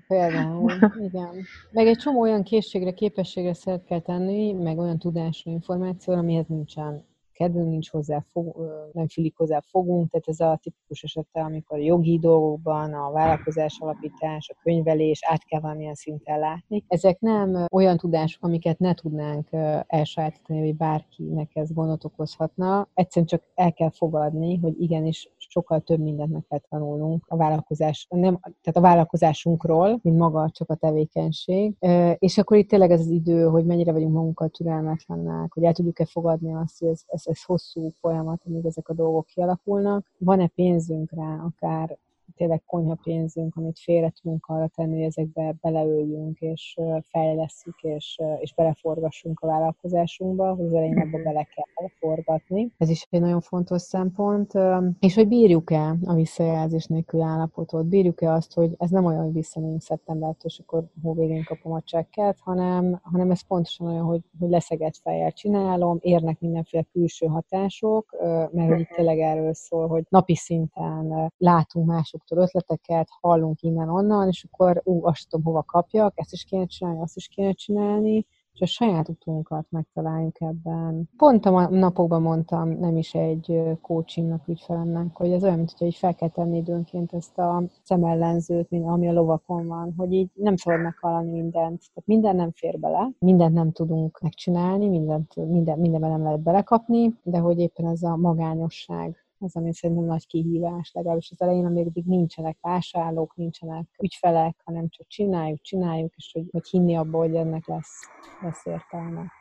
Például, 0.09 0.73
igen. 0.99 1.31
Meg 1.71 1.87
egy 1.87 1.97
csomó 1.97 2.21
olyan 2.21 2.43
készségre, 2.43 2.91
képességre 2.91 3.55
szert 3.55 3.85
kell 3.85 4.01
tenni, 4.01 4.53
meg 4.53 4.79
olyan 4.79 4.99
tudásra, 4.99 5.51
információra, 5.51 6.19
amihez 6.19 6.47
nincsen 6.47 7.05
kedvünk 7.35 7.69
nincs 7.69 7.91
hozzá, 7.91 8.25
fog, 8.33 8.57
nem 8.93 9.09
fülik 9.09 9.37
hozzá 9.37 9.61
fogunk, 9.61 10.11
tehát 10.11 10.29
ez 10.29 10.41
a 10.41 10.59
tipikus 10.63 11.03
esete, 11.03 11.41
amikor 11.41 11.79
a 11.79 11.83
jogi 11.83 12.19
dolgokban, 12.19 12.93
a 12.93 13.11
vállalkozás 13.11 13.79
alapítás, 13.81 14.51
a 14.55 14.59
könyvelés 14.63 15.21
át 15.23 15.45
kell 15.45 15.61
valamilyen 15.61 15.95
szinten 15.95 16.39
látni. 16.39 16.85
Ezek 16.89 17.21
nem 17.21 17.67
olyan 17.73 17.97
tudások, 17.97 18.45
amiket 18.45 18.79
ne 18.79 18.95
tudnánk 18.95 19.49
elsajátítani, 19.87 20.61
hogy 20.61 20.77
bárkinek 20.77 21.51
ez 21.55 21.73
gondot 21.73 22.05
okozhatna. 22.05 22.89
Egyszerűen 22.95 23.27
csak 23.27 23.43
el 23.55 23.73
kell 23.73 23.91
fogadni, 23.91 24.57
hogy 24.57 24.81
igenis 24.81 25.33
sokkal 25.37 25.81
több 25.81 26.01
mindent 26.01 26.33
meg 26.33 26.45
kell 26.49 26.61
tanulnunk 26.69 27.25
a 27.29 27.37
vállalkozás, 27.37 28.07
nem, 28.11 28.39
tehát 28.41 28.77
a 28.77 28.81
vállalkozásunkról, 28.81 29.99
mint 30.03 30.19
maga 30.19 30.51
csak 30.53 30.71
a 30.71 30.75
tevékenység. 30.75 31.75
És 32.19 32.39
akkor 32.39 32.57
itt 32.57 32.69
tényleg 32.69 32.91
ez 32.91 33.01
az 33.01 33.09
idő, 33.09 33.45
hogy 33.45 33.65
mennyire 33.65 33.93
vagyunk 33.93 34.15
magunkat 34.15 34.53
türelmetlennek, 34.53 35.53
hogy 35.53 35.65
el 35.65 35.73
tudjuk-e 35.73 36.05
fogadni 36.05 36.55
azt, 36.55 36.79
hogy 36.79 36.89
ez, 36.89 37.03
ez 37.07 37.24
ez, 37.27 37.45
hosszú 37.45 37.91
folyamat, 38.01 38.43
amíg 38.47 38.65
ezek 38.65 38.89
a 38.89 38.95
dolgok 38.95 39.27
kialakulnak. 39.27 40.07
Van-e 40.19 40.47
pénzünk 40.47 41.13
rá, 41.13 41.37
akár 41.45 41.99
tényleg 42.37 42.63
konyha 42.67 42.99
pénzünk, 43.03 43.57
amit 43.57 43.79
félre 43.79 44.13
tudunk 44.23 44.47
arra 44.47 44.69
tenni, 44.69 44.95
hogy 44.95 45.05
ezekbe 45.05 45.55
beleöljünk, 45.61 46.39
és 46.41 46.79
fejleszünk, 47.03 47.77
és, 47.83 48.21
és 48.39 48.55
beleforgassunk 48.55 49.41
a 49.41 49.47
vállalkozásunkba, 49.47 50.55
hogy 50.55 50.65
az 50.65 50.73
elején 50.73 50.99
ebbe 50.99 51.23
bele 51.23 51.43
kell 51.43 51.89
forgatni. 51.99 52.73
Ez 52.79 52.89
is 52.89 53.07
egy 53.11 53.21
nagyon 53.21 53.41
fontos 53.41 53.83
szempont. 53.83 54.53
És 55.01 55.15
hogy 55.15 55.29
bírjuk-e 55.29 55.97
a 56.05 56.15
visszajelzés 56.15 56.87
nélkül 56.87 57.21
állapotot, 57.23 57.87
bírjuk-e 57.87 58.33
azt, 58.33 58.55
hogy 58.55 58.75
ez 58.79 58.91
nem 58.91 59.05
olyan, 59.05 59.23
hogy 59.23 59.33
visszamegyünk 59.33 59.81
szeptembertől, 59.81 60.51
és 60.51 60.59
akkor 60.59 60.85
hóvégén 61.03 61.45
kapom 61.45 61.73
a 61.73 61.83
csekket, 61.83 62.39
hanem, 62.41 63.01
hanem 63.03 63.31
ez 63.31 63.47
pontosan 63.47 63.87
olyan, 63.87 64.05
hogy, 64.05 64.21
hogy 64.39 64.49
leszegett 64.49 64.97
fejjel 64.97 65.33
csinálom, 65.33 65.99
érnek 66.01 66.41
mindenféle 66.41 66.83
külső 66.93 67.27
hatások, 67.27 68.17
mert 68.53 68.71
hogy 68.71 68.81
itt 68.81 68.89
tényleg 68.97 69.19
erről 69.19 69.55
szól, 69.55 69.87
hogy 69.87 70.05
napi 70.09 70.35
szinten 70.35 71.33
látunk 71.39 71.87
mások 71.87 72.14
másoktól 72.15 72.39
ötleteket, 72.39 73.09
hallunk 73.21 73.63
innen-onnan, 73.63 74.29
és 74.29 74.47
akkor 74.51 74.81
ú, 74.85 75.07
azt 75.07 75.29
tudom, 75.29 75.45
hova 75.45 75.63
kapjak, 75.63 76.13
ezt 76.17 76.33
is 76.33 76.45
kéne 76.45 76.67
csinálni, 76.67 77.01
azt 77.01 77.17
is 77.17 77.29
kéne 77.29 77.53
csinálni, 77.53 78.27
és 78.53 78.61
a 78.61 78.67
saját 78.67 79.09
utunkat 79.09 79.67
megtaláljuk 79.71 80.41
ebben. 80.41 81.11
Pont 81.17 81.47
a 81.47 81.69
napokban 81.69 82.23
mondtam 82.23 82.69
nem 82.69 82.97
is 82.97 83.15
egy 83.15 83.61
coachingnak, 83.81 84.49
ügyfelemnek, 84.49 85.17
hogy 85.17 85.33
ez 85.33 85.43
olyan, 85.43 85.57
mintha 85.57 85.85
így 85.85 85.95
fel 85.95 86.15
kell 86.15 86.29
tenni 86.29 86.57
időnként 86.57 87.13
ezt 87.13 87.39
a 87.39 87.63
szemellenzőt, 87.83 88.69
ami 88.73 89.09
a 89.09 89.13
lovakon 89.13 89.67
van, 89.67 89.95
hogy 89.97 90.13
így 90.13 90.31
nem 90.35 90.57
szabad 90.57 90.81
meghallani 90.81 91.31
mindent. 91.31 91.79
Tehát 91.79 92.05
minden 92.05 92.37
nem 92.37 92.51
fér 92.51 92.79
bele, 92.79 93.11
mindent 93.19 93.55
nem 93.55 93.73
tudunk 93.73 94.21
megcsinálni, 94.21 94.89
mindent, 94.89 95.37
minden, 95.37 95.79
mindenben 95.79 96.11
nem 96.11 96.23
lehet 96.23 96.41
belekapni, 96.41 97.15
de 97.23 97.39
hogy 97.39 97.59
éppen 97.59 97.87
ez 97.87 98.03
a 98.03 98.17
magányosság 98.17 99.24
az, 99.45 99.57
ami 99.57 99.75
szerintem 99.75 100.05
nagy 100.05 100.27
kihívás, 100.27 100.91
legalábbis 100.93 101.31
az 101.31 101.41
elején, 101.41 101.67
amíg 101.67 102.05
nincsenek 102.05 102.57
vásárlók, 102.61 103.37
nincsenek 103.37 103.85
ügyfelek, 104.03 104.57
hanem 104.65 104.89
csak 104.89 105.07
csináljuk, 105.07 105.61
csináljuk, 105.61 106.13
és 106.17 106.31
hogy, 106.33 106.45
hogy 106.51 106.69
hinni 106.69 106.97
abba, 106.97 107.19
hogy 107.19 107.35
ennek 107.35 107.67
lesz, 107.67 108.09
lesz 108.43 108.67
értelme. 108.67 109.33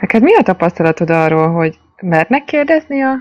Neked 0.00 0.22
mi 0.22 0.34
a 0.34 0.42
tapasztalatod 0.42 1.10
arról, 1.10 1.48
hogy 1.48 1.78
mernek 2.02 2.44
kérdezni 2.44 3.00
a, 3.00 3.12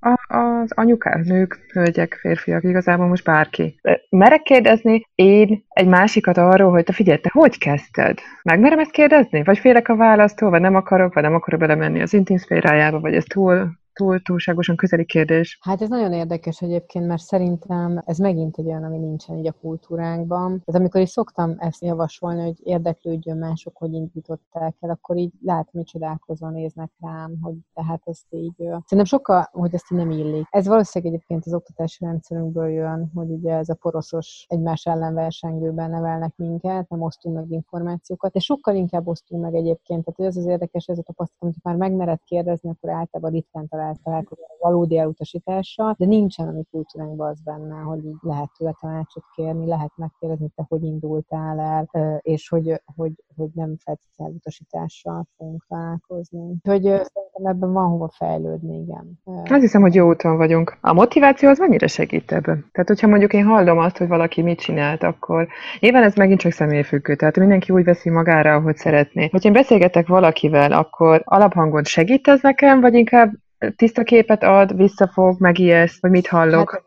a, 0.00 0.36
az 0.36 0.72
anyukák, 0.74 1.24
nők, 1.24 1.58
hölgyek, 1.72 2.14
férfiak, 2.20 2.64
igazából 2.64 3.06
most 3.06 3.24
bárki. 3.24 3.80
Merek 4.08 4.42
kérdezni 4.42 5.02
én 5.14 5.64
egy 5.68 5.86
másikat 5.86 6.36
arról, 6.36 6.70
hogy 6.70 6.84
te 6.84 6.92
figyelj, 6.92 7.18
te 7.18 7.30
hogy 7.32 7.58
kezdted? 7.58 8.18
Megmerem 8.42 8.78
ezt 8.78 8.90
kérdezni? 8.90 9.42
Vagy 9.42 9.58
félek 9.58 9.88
a 9.88 9.96
választól, 9.96 10.50
vagy 10.50 10.60
nem 10.60 10.74
akarok, 10.74 11.14
vagy 11.14 11.22
nem 11.22 11.34
akarok 11.34 11.60
belemenni 11.60 12.02
az 12.02 12.14
intim 12.14 12.36
szférájába, 12.36 13.00
vagy 13.00 13.14
ez 13.14 13.24
túl 13.24 13.82
túl, 13.94 14.22
túlságosan 14.22 14.76
közeli 14.76 15.04
kérdés. 15.04 15.58
Hát 15.62 15.82
ez 15.82 15.88
nagyon 15.88 16.12
érdekes 16.12 16.60
egyébként, 16.62 17.06
mert 17.06 17.22
szerintem 17.22 18.02
ez 18.04 18.18
megint 18.18 18.58
egy 18.58 18.66
olyan, 18.66 18.84
ami 18.84 18.98
nincsen 18.98 19.38
így 19.38 19.46
a 19.46 19.52
kultúránkban. 19.52 20.62
Tehát 20.64 20.80
amikor 20.80 21.00
is 21.00 21.08
szoktam 21.08 21.54
ezt 21.58 21.82
javasolni, 21.82 22.42
hogy 22.42 22.60
érdeklődjön 22.62 23.38
mások, 23.38 23.76
hogy 23.76 23.92
indították 23.92 24.76
el, 24.80 24.90
akkor 24.90 25.16
így 25.16 25.32
látom, 25.42 25.72
hogy 25.72 25.84
csodálkozva 25.84 26.50
néznek 26.50 26.90
rám, 27.00 27.38
hogy 27.42 27.54
tehát 27.74 28.02
ezt 28.04 28.26
így... 28.30 28.54
Szerintem 28.56 29.04
sokkal, 29.04 29.48
hogy 29.52 29.74
ezt 29.74 29.92
így 29.92 29.98
nem 29.98 30.10
illik. 30.10 30.46
Ez 30.50 30.66
valószínűleg 30.66 31.14
egyébként 31.14 31.46
az 31.46 31.54
oktatási 31.54 32.04
rendszerünkből 32.04 32.68
jön, 32.68 33.10
hogy 33.14 33.30
ugye 33.30 33.54
ez 33.54 33.68
a 33.68 33.74
poroszos 33.74 34.46
egymás 34.48 34.86
ellen 34.86 35.14
versengőben 35.14 35.90
nevelnek 35.90 36.32
minket, 36.36 36.88
nem 36.88 37.02
osztunk 37.02 37.36
meg 37.36 37.50
információkat, 37.50 38.32
de 38.32 38.38
sokkal 38.38 38.74
inkább 38.74 39.06
osztunk 39.06 39.42
meg 39.42 39.54
egyébként. 39.54 40.04
Tehát 40.04 40.30
ez 40.32 40.36
az 40.36 40.46
érdekes, 40.46 40.86
ez 40.86 40.98
a 40.98 41.02
tapasztalat, 41.02 41.54
hogy 41.54 41.72
már 41.72 41.76
megmered 41.76 42.20
kérdezni, 42.24 42.70
akkor 42.70 42.90
általában 42.90 43.30
ritkán 43.30 43.68
talál 43.68 43.83
találkozni 44.02 44.44
valódi 44.64 44.98
elutasítással, 44.98 45.94
de 45.98 46.06
nincsen 46.06 46.48
a 46.48 46.52
mi 46.52 46.62
kultúránkban 46.70 47.28
az 47.28 47.40
benne, 47.40 47.74
hogy 47.74 48.04
így 48.04 48.18
lehet 48.20 48.50
tőle 48.58 48.76
tanácsot 48.80 49.24
kérni, 49.34 49.66
lehet 49.66 49.92
megkérdezni, 49.96 50.48
te 50.54 50.64
hogy 50.68 50.82
indultál 50.82 51.60
el, 51.60 51.88
és 52.20 52.48
hogy, 52.48 52.82
hogy, 52.96 53.12
hogy 53.36 53.48
nem 53.54 53.76
feltétlenül 53.84 54.32
elutasítással 54.32 55.26
fogunk 55.36 55.64
találkozni. 55.68 56.56
Hogy 56.62 56.82
szerintem 56.82 57.44
ebben 57.44 57.72
van 57.72 57.88
hova 57.88 58.08
fejlődni, 58.08 58.78
igen. 58.78 59.20
Azt 59.24 59.60
hiszem, 59.60 59.80
hogy 59.80 59.94
jó 59.94 60.08
úton 60.08 60.36
vagyunk. 60.36 60.76
A 60.80 60.92
motiváció 60.92 61.48
az 61.48 61.58
mennyire 61.58 61.86
segít 61.86 62.32
ebben? 62.32 62.68
Tehát, 62.72 62.88
hogyha 62.88 63.06
mondjuk 63.06 63.32
én 63.32 63.44
hallom 63.44 63.78
azt, 63.78 63.96
hogy 63.96 64.08
valaki 64.08 64.42
mit 64.42 64.60
csinált, 64.60 65.02
akkor 65.02 65.48
nyilván 65.80 66.02
ez 66.02 66.14
megint 66.14 66.40
csak 66.40 66.52
személyfüggő, 66.52 67.14
tehát 67.14 67.36
mindenki 67.36 67.72
úgy 67.72 67.84
veszi 67.84 68.10
magára, 68.10 68.54
ahogy 68.54 68.76
szeretné. 68.76 69.28
Hogyha 69.30 69.48
én 69.48 69.54
beszélgetek 69.54 70.06
valakivel, 70.06 70.72
akkor 70.72 71.22
alaphangon 71.24 71.84
segít 71.84 72.28
ez 72.28 72.42
nekem, 72.42 72.80
vagy 72.80 72.94
inkább 72.94 73.32
tiszta 73.76 74.02
képet 74.02 74.42
ad, 74.42 74.76
visszafog, 74.76 75.40
megijeszt, 75.40 76.00
vagy 76.00 76.10
mit 76.10 76.26
hallok? 76.26 76.70
Hát 76.70 76.82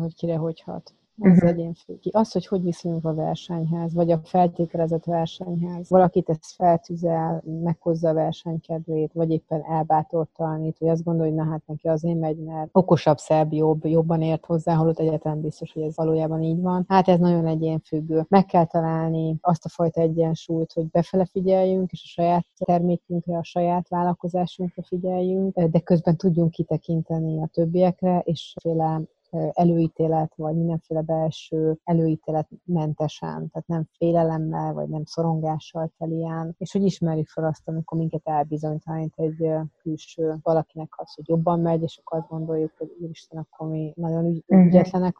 hogy 0.00 0.14
kire 0.14 0.36
hogy 0.36 0.62
hat 0.66 0.92
az 1.20 1.42
uh-huh. 1.42 1.74
függ. 1.74 1.98
Az, 2.10 2.32
hogy 2.32 2.46
hogy 2.46 2.62
viszonyulunk 2.62 3.06
a 3.06 3.14
versenyhez, 3.14 3.94
vagy 3.94 4.10
a 4.10 4.20
feltételezett 4.24 5.04
versenyhez. 5.04 5.90
Valakit 5.90 6.28
ezt 6.28 6.54
feltüzel, 6.54 7.42
meghozza 7.62 8.08
a 8.08 8.14
versenykedvét, 8.14 9.12
vagy 9.12 9.30
éppen 9.30 9.64
elbátortalanít, 9.64 10.78
vagy 10.78 10.88
azt 10.88 11.04
gondolja, 11.04 11.32
hogy 11.32 11.44
na 11.44 11.50
hát 11.50 11.62
neki 11.66 11.88
azért 11.88 12.18
megy, 12.18 12.38
mert 12.38 12.68
okosabb, 12.72 13.18
szebb, 13.18 13.52
jobb, 13.52 13.84
jobban 13.84 14.22
ért 14.22 14.46
hozzá, 14.46 14.74
holott 14.74 14.98
egyetlen 14.98 15.40
biztos, 15.40 15.72
hogy 15.72 15.82
ez 15.82 15.96
valójában 15.96 16.42
így 16.42 16.60
van. 16.60 16.84
Hát 16.88 17.08
ez 17.08 17.18
nagyon 17.18 17.46
egyénfüggő. 17.46 18.24
Meg 18.28 18.44
kell 18.44 18.64
találni 18.64 19.36
azt 19.40 19.64
a 19.64 19.68
fajta 19.68 20.00
egyensúlyt, 20.00 20.72
hogy 20.72 20.90
befele 20.90 21.24
figyeljünk, 21.24 21.90
és 21.92 22.02
a 22.04 22.08
saját 22.08 22.46
termékünkre, 22.64 23.36
a 23.36 23.44
saját 23.44 23.88
vállalkozásunkra 23.88 24.82
figyeljünk, 24.82 25.58
de 25.58 25.80
közben 25.80 26.16
tudjunk 26.16 26.50
kitekinteni 26.50 27.42
a 27.42 27.46
többiekre, 27.52 28.22
és 28.24 28.54
féle 28.60 29.00
előítélet, 29.52 30.32
vagy 30.36 30.56
mindenféle 30.56 31.00
belső 31.00 31.78
előítélet 31.84 32.48
mentesen, 32.64 33.50
tehát 33.50 33.66
nem 33.66 33.88
félelemmel, 33.96 34.72
vagy 34.72 34.88
nem 34.88 35.04
szorongással 35.04 35.92
telien, 35.98 36.54
és 36.58 36.72
hogy 36.72 36.82
ismerjük 36.84 37.28
fel 37.28 37.44
azt, 37.44 37.68
amikor 37.68 37.98
minket 37.98 38.22
elbizonytalanít 38.24 39.14
egy 39.16 39.50
külső 39.82 40.36
valakinek 40.42 40.92
az, 40.96 41.14
hogy 41.14 41.28
jobban 41.28 41.60
megy, 41.60 41.82
és 41.82 42.00
akkor 42.04 42.18
azt 42.18 42.28
gondoljuk, 42.28 42.72
hogy 42.78 42.96
úristen, 43.00 43.38
akkor 43.38 43.68
mi 43.68 43.92
nagyon 43.96 44.24
ügy, 44.24 44.44
uh-huh. 44.46 44.66
ügyetlenek 44.66 45.16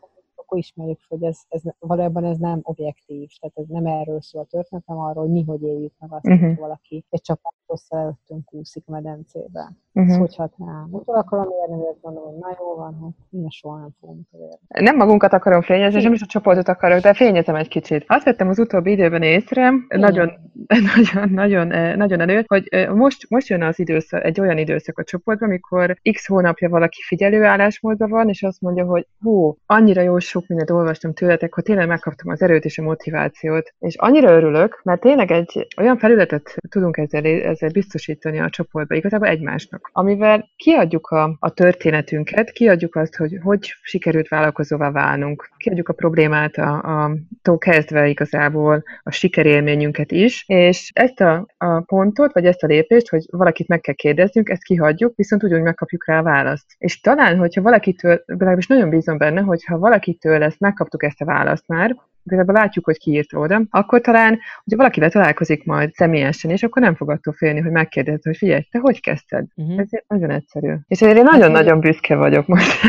akkor 0.49 0.59
ismerjük, 0.59 1.01
hogy 1.09 1.23
ez, 1.23 1.39
ez 1.49 1.63
valójában 1.79 2.25
ez 2.25 2.39
nem 2.39 2.61
objektív, 2.63 3.29
tehát 3.41 3.57
ez 3.57 3.67
nem 3.69 3.87
erről 3.87 4.21
szól 4.21 4.43
a 4.43 4.47
történet, 4.51 4.85
hanem 4.87 5.03
arról, 5.03 5.23
hogy 5.23 5.33
mi 5.33 5.45
hogy 5.45 5.63
éljük 5.63 5.93
meg 5.99 6.13
azt, 6.13 6.27
uh-huh. 6.27 6.47
hogy 6.47 6.57
valaki 6.57 7.05
egy 7.11 7.21
csapat 7.21 7.55
rossz 7.67 7.91
előttünk 7.91 8.53
úszik 8.53 8.87
medencébe. 8.87 9.73
Uh-huh. 9.93 10.13
Szóval, 10.13 10.29
hát 10.37 10.53
rá. 10.59 10.85
Utol 10.91 11.15
akarom 11.15 11.49
érni, 11.63 11.85
hogy 11.85 11.97
gondolom, 12.01 12.29
hogy 12.31 12.39
na 12.39 12.57
jó 12.59 12.75
van, 12.75 12.99
hát 13.03 13.13
minden 13.29 13.51
soha 13.51 13.79
nem 13.79 13.91
fogom 14.01 14.21
érni. 14.33 14.85
Nem 14.85 14.97
magunkat 14.97 15.33
akarom 15.33 15.63
fényezni, 15.63 16.03
nem 16.03 16.13
is 16.13 16.23
a 16.23 16.27
csoportot 16.27 16.69
akarok, 16.69 17.01
de 17.01 17.15
fényezem 17.15 17.55
egy 17.55 17.69
kicsit. 17.69 18.05
Azt 18.07 18.25
vettem 18.25 18.49
az 18.49 18.59
utóbbi 18.59 18.91
időben 18.91 19.23
észre, 19.23 19.73
nagyon, 19.89 20.33
nagyon, 20.97 21.31
nagyon, 21.31 21.73
eh, 21.73 21.97
nagyon 21.97 22.21
előtt, 22.21 22.47
hogy 22.47 22.67
eh, 22.69 22.95
most, 22.95 23.31
most 23.31 23.49
jön 23.49 23.63
az 23.63 23.79
időszak, 23.79 24.25
egy 24.25 24.41
olyan 24.41 24.59
időszak 24.59 24.99
a 24.99 25.05
csoportban, 25.05 25.49
amikor 25.49 25.99
x 26.13 26.27
hónapja 26.27 26.69
valaki 26.69 27.03
figyelőállásmódban 27.07 28.09
van, 28.11 28.29
és 28.29 28.43
azt 28.43 28.61
mondja, 28.61 28.85
hogy 28.85 29.07
hú, 29.21 29.57
annyira 29.67 30.01
jó 30.01 30.19
sok 30.39 30.49
mindent 30.49 30.71
olvastam 30.71 31.13
tőletek, 31.13 31.55
hogy 31.55 31.65
tényleg 31.65 31.89
megkaptam 31.89 32.31
az 32.31 32.43
erőt 32.43 32.65
és 32.65 32.79
a 32.79 32.83
motivációt. 32.83 33.73
És 33.79 33.95
annyira 33.97 34.31
örülök, 34.31 34.81
mert 34.85 35.01
tényleg 35.01 35.31
egy 35.31 35.67
olyan 35.77 35.99
felületet 35.99 36.55
tudunk 36.69 36.97
ezzel, 36.97 37.25
ezzel 37.25 37.71
biztosítani 37.71 38.41
a 38.41 38.51
csoportba, 38.51 38.95
igazából 38.95 39.29
egymásnak, 39.29 39.91
amivel 39.93 40.51
kiadjuk 40.57 41.07
a, 41.07 41.37
a 41.39 41.51
történetünket, 41.51 42.51
kiadjuk 42.51 42.97
azt, 42.97 43.17
hogy 43.17 43.39
hogy 43.43 43.75
sikerült 43.83 44.29
vállalkozóvá 44.29 44.91
válnunk, 44.91 45.51
kiadjuk 45.57 45.89
a 45.89 45.93
problémát 45.93 46.57
a, 46.57 47.03
a 47.05 47.17
tó 47.43 47.59
kezdve 47.59 48.09
igazából 48.09 48.83
a 49.03 49.11
sikerélményünket 49.11 50.13
is, 50.13 50.45
és 50.47 50.91
ezt 50.95 51.21
a, 51.21 51.47
a 51.57 51.81
pontot, 51.81 52.33
vagy 52.33 52.47
ezt 52.47 52.63
a 52.63 52.67
lépést, 52.67 53.09
hogy 53.09 53.25
valakit 53.31 53.69
meg 53.69 53.81
kell 53.81 53.95
kérdeznünk, 53.95 54.49
ezt 54.49 54.63
kihagyjuk, 54.63 55.17
viszont 55.17 55.43
ugyanúgy 55.43 55.65
megkapjuk 55.65 56.07
rá 56.07 56.19
a 56.19 56.23
választ. 56.23 56.75
És 56.79 57.01
talán, 57.01 57.37
hogyha 57.39 57.63
valakitől, 57.63 58.23
legalábbis 58.27 58.67
nagyon 58.67 58.89
bízom 58.89 59.19
benne, 59.19 59.41
hogyha 59.41 59.79
valakitől 59.79 60.28
ezt 60.33 60.61
megkaptuk 60.61 61.03
ezt 61.03 61.21
a 61.21 61.25
választ 61.25 61.67
már, 61.67 61.97
igazából 62.25 62.55
látjuk, 62.55 62.85
hogy 62.85 62.99
ki 62.99 63.11
írta 63.11 63.39
oda, 63.39 63.63
akkor 63.71 64.01
talán, 64.01 64.29
hogyha 64.65 64.77
valakivel 64.77 65.11
találkozik 65.11 65.65
majd 65.65 65.95
személyesen, 65.95 66.51
és 66.51 66.63
akkor 66.63 66.83
nem 66.83 66.95
fog 66.95 67.11
attól 67.11 67.35
félni, 67.35 67.61
hogy 67.61 67.71
megkérdezed, 67.71 68.23
hogy 68.23 68.37
figyelj, 68.37 68.63
te 68.71 68.79
hogy 68.79 69.01
kezdted? 69.01 69.47
Uh-huh. 69.55 69.79
Ez 69.79 69.89
nagyon 70.09 70.31
egyszerű. 70.31 70.75
És 70.87 71.03
ezért 71.03 71.19
én 71.19 71.25
nagyon-nagyon 71.25 71.73
hát, 71.73 71.81
büszke 71.81 72.17
vagyok 72.17 72.47
most. 72.47 72.81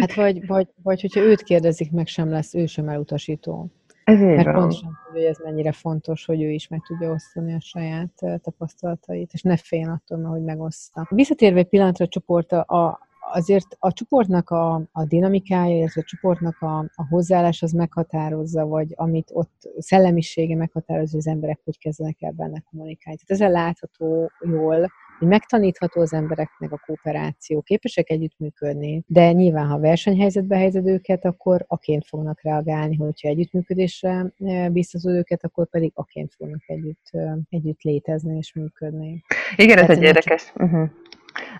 Hát 0.00 0.14
vagy, 0.14 0.46
vagy, 0.46 0.68
vagy 0.82 1.00
hogyha 1.00 1.20
őt 1.20 1.42
kérdezik 1.42 1.90
meg, 1.90 2.06
sem 2.06 2.30
lesz 2.30 2.54
ő 2.54 2.66
sem 2.66 2.88
elutasító. 2.88 3.70
Ez 4.04 4.20
így 4.20 4.26
Mert 4.26 4.44
van. 4.44 4.54
pontosan 4.54 4.98
tudja, 5.04 5.20
hogy 5.20 5.30
ez 5.30 5.38
mennyire 5.44 5.72
fontos, 5.72 6.24
hogy 6.24 6.42
ő 6.42 6.48
is 6.48 6.68
meg 6.68 6.80
tudja 6.86 7.10
osztani 7.10 7.54
a 7.54 7.60
saját 7.60 8.40
tapasztalatait, 8.42 9.32
és 9.32 9.42
ne 9.42 9.56
féljen 9.56 9.88
attól, 9.88 10.22
hogy 10.24 10.42
megoszta. 10.42 11.06
Visszatérve 11.10 11.58
egy 11.58 11.68
pillanatra 11.68 12.04
a 12.04 12.08
csoport, 12.08 12.52
a, 12.52 13.00
azért 13.32 13.76
a 13.78 13.92
csoportnak 13.92 14.50
a, 14.50 14.74
a 14.92 15.04
dinamikája, 15.04 15.76
illetve 15.76 16.00
a 16.00 16.04
csoportnak 16.04 16.60
a, 16.60 16.78
a 16.78 17.06
hozzáállás 17.08 17.62
az 17.62 17.72
meghatározza, 17.72 18.66
vagy 18.66 18.92
amit 18.94 19.30
ott 19.32 19.68
szellemisége 19.78 20.56
meghatározza, 20.56 21.16
az 21.16 21.26
emberek 21.26 21.60
hogy 21.64 21.78
kezdenek 21.78 22.16
el 22.20 22.32
benne 22.32 22.62
kommunikálni. 22.70 23.18
Tehát 23.24 23.42
ezzel 23.42 23.62
látható 23.62 24.30
jól, 24.40 24.90
hogy 25.18 25.28
megtanítható 25.28 26.00
az 26.00 26.12
embereknek 26.12 26.72
a 26.72 26.80
kooperáció, 26.86 27.60
képesek 27.60 28.10
együttműködni, 28.10 29.02
de 29.06 29.32
nyilván, 29.32 29.66
ha 29.66 29.78
versenyhelyzetbe 29.78 30.56
helyezed 30.56 30.86
őket, 30.86 31.24
akkor 31.24 31.64
aként 31.68 32.06
fognak 32.06 32.42
reagálni, 32.42 32.96
hogyha 32.96 33.28
együttműködésre 33.28 34.32
e, 34.38 34.70
biztosod 34.70 35.14
őket, 35.14 35.44
akkor 35.44 35.68
pedig 35.68 35.92
aként 35.94 36.34
fognak 36.36 36.62
együtt, 36.66 37.08
e, 37.10 37.38
együtt 37.48 37.82
létezni 37.82 38.36
és 38.36 38.52
működni. 38.52 39.24
Igen, 39.56 39.78
ez 39.78 39.90
egy 39.90 40.02
érdekes. 40.02 40.44
Csak... 40.44 40.62
Uh-huh. 40.62 40.90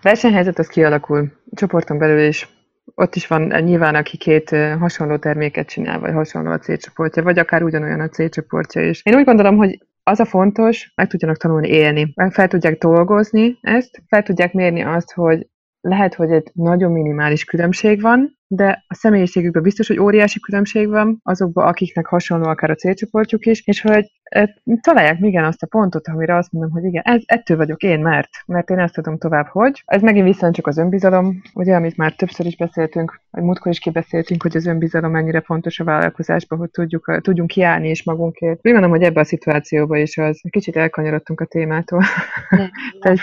Versenyhelyzet 0.01 0.59
az 0.59 0.67
kialakul 0.67 1.31
csoporton 1.55 1.97
belül 1.97 2.27
is. 2.27 2.49
Ott 2.95 3.15
is 3.15 3.27
van 3.27 3.41
nyilván, 3.41 3.95
aki 3.95 4.17
két 4.17 4.49
hasonló 4.79 5.17
terméket 5.17 5.67
csinál, 5.67 5.99
vagy 5.99 6.13
hasonló 6.13 6.51
a 6.51 6.59
célcsoportja, 6.59 7.23
vagy 7.23 7.39
akár 7.39 7.63
ugyanolyan 7.63 7.99
a 7.99 8.09
célcsoportja 8.09 8.89
is. 8.89 9.01
Én 9.03 9.15
úgy 9.15 9.25
gondolom, 9.25 9.57
hogy 9.57 9.79
az 10.03 10.19
a 10.19 10.25
fontos, 10.25 10.91
meg 10.95 11.07
tudjanak 11.07 11.37
tanulni 11.37 11.67
élni, 11.67 12.13
fel 12.29 12.47
tudják 12.47 12.77
dolgozni 12.77 13.57
ezt, 13.61 14.01
fel 14.07 14.23
tudják 14.23 14.53
mérni 14.53 14.83
azt, 14.83 15.13
hogy 15.13 15.47
lehet, 15.81 16.15
hogy 16.15 16.31
egy 16.31 16.51
nagyon 16.53 16.91
minimális 16.91 17.43
különbség 17.43 18.01
van, 18.01 18.37
de 18.47 18.83
a 18.87 18.95
személyiségükben 18.95 19.63
biztos, 19.63 19.87
hogy 19.87 19.99
óriási 19.99 20.39
különbség 20.39 20.87
van 20.87 21.19
azokban, 21.23 21.67
akiknek 21.67 22.05
hasonló 22.05 22.49
akár 22.49 22.69
a 22.69 22.75
célcsoportjuk 22.75 23.45
is, 23.45 23.61
és 23.65 23.81
hogy 23.81 24.11
találják 24.81 25.17
igen 25.21 25.43
azt 25.43 25.63
a 25.63 25.67
pontot, 25.67 26.07
amire 26.07 26.35
azt 26.35 26.51
mondom, 26.51 26.71
hogy 26.71 26.83
igen, 26.83 27.01
ez, 27.05 27.21
ettől 27.25 27.57
vagyok 27.57 27.83
én, 27.83 27.99
mert, 27.99 28.29
mert 28.45 28.69
én 28.69 28.79
ezt 28.79 28.93
tudom 28.93 29.17
tovább, 29.17 29.47
hogy. 29.47 29.83
Ez 29.85 30.01
megint 30.01 30.25
vissza 30.25 30.51
csak 30.51 30.67
az 30.67 30.77
önbizalom, 30.77 31.41
ugye, 31.53 31.75
amit 31.75 31.97
már 31.97 32.13
többször 32.13 32.45
is 32.45 32.55
beszéltünk, 32.55 33.21
vagy 33.31 33.43
múltkor 33.43 33.71
is 33.71 33.79
kibeszéltünk, 33.79 34.41
hogy 34.41 34.55
az 34.55 34.65
önbizalom 34.65 35.11
mennyire 35.11 35.41
fontos 35.41 35.79
a 35.79 35.83
vállalkozásban, 35.83 36.59
hogy 36.59 36.69
tudjuk, 36.69 37.21
tudjunk 37.21 37.49
kiállni 37.49 37.89
is 37.89 38.03
magunkért. 38.03 38.59
Úgy 38.63 38.71
mondom, 38.71 38.89
hogy 38.89 39.03
ebbe 39.03 39.19
a 39.19 39.23
szituációba 39.23 39.97
is 39.97 40.17
az 40.17 40.41
kicsit 40.49 40.75
elkanyarodtunk 40.75 41.41
a 41.41 41.45
témától. 41.45 42.03
Nem, 42.49 42.69
Tehát 43.01 43.19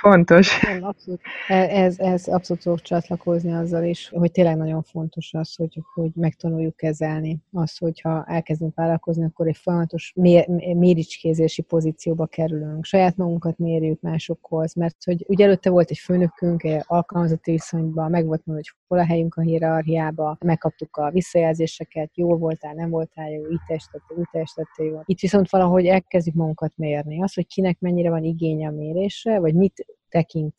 fontos. 0.00 0.60
Nem, 0.60 0.84
abszolút. 0.84 1.20
E, 1.48 1.54
ez, 1.54 1.98
ez 1.98 2.26
abszolút 2.26 2.82
csatlakozni 2.82 3.52
azzal 3.52 3.84
is, 3.84 4.10
hogy 4.14 4.30
tényleg 4.30 4.56
nagyon 4.56 4.82
fontos 4.82 5.30
az, 5.32 5.54
hogy, 5.54 5.82
hogy 5.94 6.10
megtanuljuk 6.14 6.76
kezelni. 6.76 7.38
Az, 7.52 7.78
hogyha 7.78 8.24
elkezdünk 8.26 8.74
vállalkozni, 8.74 9.24
akkor 9.24 9.46
egy 9.46 9.56
folyamatos 9.56 10.12
mér, 10.16 10.37
méricskézési 10.76 11.62
pozícióba 11.62 12.26
kerülünk. 12.26 12.84
Saját 12.84 13.16
magunkat 13.16 13.58
mérjük 13.58 14.00
másokhoz, 14.00 14.74
mert 14.74 15.04
hogy 15.04 15.24
ugye 15.28 15.44
előtte 15.44 15.70
volt 15.70 15.90
egy 15.90 15.98
főnökünk, 15.98 16.62
egy 16.62 16.82
alkalmazotti 16.86 17.50
viszonyban, 17.50 18.10
meg 18.10 18.26
volt 18.26 18.42
mondva, 18.44 18.64
hogy 18.64 18.86
hol 18.88 18.98
a 18.98 19.06
helyünk 19.06 19.34
a 19.34 19.40
hierarchiába, 19.40 20.36
megkaptuk 20.44 20.96
a 20.96 21.10
visszajelzéseket, 21.10 22.10
jó 22.14 22.36
voltál, 22.36 22.74
nem 22.74 22.90
voltál 22.90 23.30
jó, 23.30 23.50
így 23.50 23.60
teljesítettél, 23.66 24.16
úgy 24.16 24.28
teljesítettél 24.30 24.86
jó. 24.86 25.00
Itt 25.04 25.20
viszont 25.20 25.50
valahogy 25.50 25.86
elkezdjük 25.86 26.34
magunkat 26.34 26.72
mérni. 26.76 27.22
Az, 27.22 27.34
hogy 27.34 27.46
kinek 27.46 27.80
mennyire 27.80 28.10
van 28.10 28.24
igénye 28.24 28.68
a 28.68 28.70
mérésre, 28.70 29.38
vagy 29.38 29.54
mit 29.54 29.86
tekint 30.08 30.54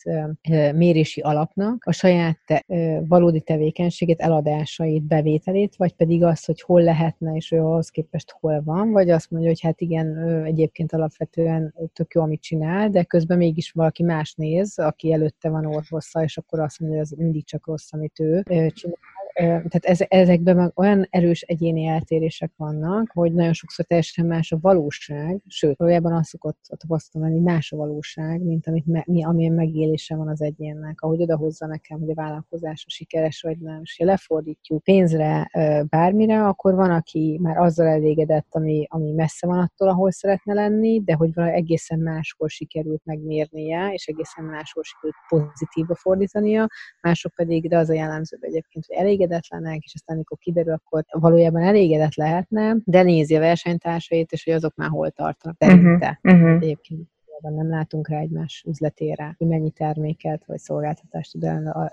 mérési 0.73 1.21
alapnak 1.21 1.83
a 1.85 1.91
saját 1.91 2.39
te, 2.45 2.63
valódi 3.07 3.41
tevékenységét, 3.41 4.21
eladásait, 4.21 5.03
bevételét, 5.03 5.75
vagy 5.75 5.93
pedig 5.93 6.23
az, 6.23 6.45
hogy 6.45 6.61
hol 6.61 6.81
lehetne, 6.81 7.35
és 7.35 7.51
ő 7.51 7.59
ahhoz 7.59 7.89
képest 7.89 8.35
hol 8.39 8.61
van, 8.63 8.91
vagy 8.91 9.09
azt 9.09 9.31
mondja, 9.31 9.49
hogy 9.49 9.61
hát 9.61 9.81
igen, 9.81 10.17
egyébként 10.45 10.93
alapvetően 10.93 11.75
tök 11.93 12.13
jó, 12.13 12.21
amit 12.21 12.41
csinál, 12.41 12.89
de 12.89 13.03
közben 13.03 13.37
mégis 13.37 13.71
valaki 13.71 14.03
más 14.03 14.33
néz, 14.33 14.79
aki 14.79 15.13
előtte 15.13 15.49
van 15.49 15.65
orvossza, 15.65 16.23
és 16.23 16.37
akkor 16.37 16.59
azt 16.59 16.79
mondja, 16.79 16.99
hogy 16.99 17.07
az 17.11 17.17
mindig 17.17 17.45
csak 17.45 17.67
rossz, 17.67 17.93
amit 17.93 18.19
ő 18.19 18.43
csinál, 18.69 18.97
tehát 19.33 20.07
ezekben 20.07 20.55
meg 20.55 20.71
olyan 20.75 21.07
erős 21.09 21.41
egyéni 21.41 21.85
eltérések 21.85 22.51
vannak, 22.55 23.11
hogy 23.13 23.33
nagyon 23.33 23.53
sokszor 23.53 23.85
teljesen 23.85 24.25
más 24.25 24.51
a 24.51 24.57
valóság, 24.61 25.41
sőt, 25.47 25.77
valójában 25.77 26.13
azt 26.13 26.29
szokott 26.29 26.57
tapasztalni, 26.77 27.31
hogy 27.31 27.41
más 27.41 27.71
a 27.71 27.77
valóság, 27.77 28.41
mint 28.41 28.67
amit 28.67 28.85
me, 28.85 29.03
mi, 29.05 29.23
amilyen 29.23 29.53
megélése 29.53 30.15
van 30.15 30.27
az 30.27 30.41
egyénnek, 30.41 31.01
ahogy 31.01 31.21
odahozza 31.21 31.65
nekem, 31.65 31.99
hogy 31.99 32.09
a 32.09 32.13
vállalkozás 32.13 32.83
a 32.87 32.89
sikeres 32.89 33.41
vagy 33.41 33.57
nem, 33.57 33.79
és 33.83 33.97
ha 33.97 34.05
lefordítjuk 34.05 34.83
pénzre 34.83 35.49
bármire, 35.89 36.45
akkor 36.45 36.73
van, 36.75 36.91
aki 36.91 37.39
már 37.41 37.57
azzal 37.57 37.87
elégedett, 37.87 38.47
ami, 38.49 38.85
ami 38.89 39.11
messze 39.11 39.47
van 39.47 39.59
attól, 39.59 39.87
ahol 39.87 40.11
szeretne 40.11 40.53
lenni, 40.53 41.01
de 41.03 41.13
hogy 41.13 41.33
valami 41.33 41.53
egészen 41.53 41.99
máskor 41.99 42.49
sikerült 42.49 43.01
megmérnie, 43.05 43.93
és 43.93 44.05
egészen 44.05 44.45
máshol 44.45 44.83
sikerült 44.83 45.15
pozitívba 45.27 45.95
fordítania, 45.95 46.67
mások 47.01 47.33
pedig, 47.35 47.69
de 47.69 47.77
az 47.77 47.89
a 47.89 47.93
jellemző 47.93 48.37
egyébként, 48.41 48.85
hogy 48.85 48.95
elégedetlenek, 49.19 49.83
és 49.83 49.93
aztán 49.93 50.15
amikor 50.15 50.37
kiderül, 50.37 50.73
akkor 50.73 51.05
valójában 51.09 51.61
elégedett 51.61 52.15
lehetne, 52.15 52.75
de 52.83 53.03
nézi 53.03 53.35
a 53.35 53.39
versenytársait, 53.39 54.31
és 54.31 54.43
hogy 54.43 54.53
azok 54.53 54.75
már 54.75 54.89
hol 54.89 55.09
tartanak 55.09 55.57
szerinte. 55.59 56.19
Uh-huh. 56.23 56.41
uh-huh. 56.41 56.61
Egyébként 56.61 57.07
nem 57.41 57.69
látunk 57.69 58.07
rá 58.07 58.19
egymás 58.19 58.63
üzletére, 58.67 59.35
hogy 59.37 59.47
mennyi 59.47 59.71
terméket 59.71 60.45
vagy 60.45 60.57
szolgáltatást 60.57 61.31
tud 61.31 61.43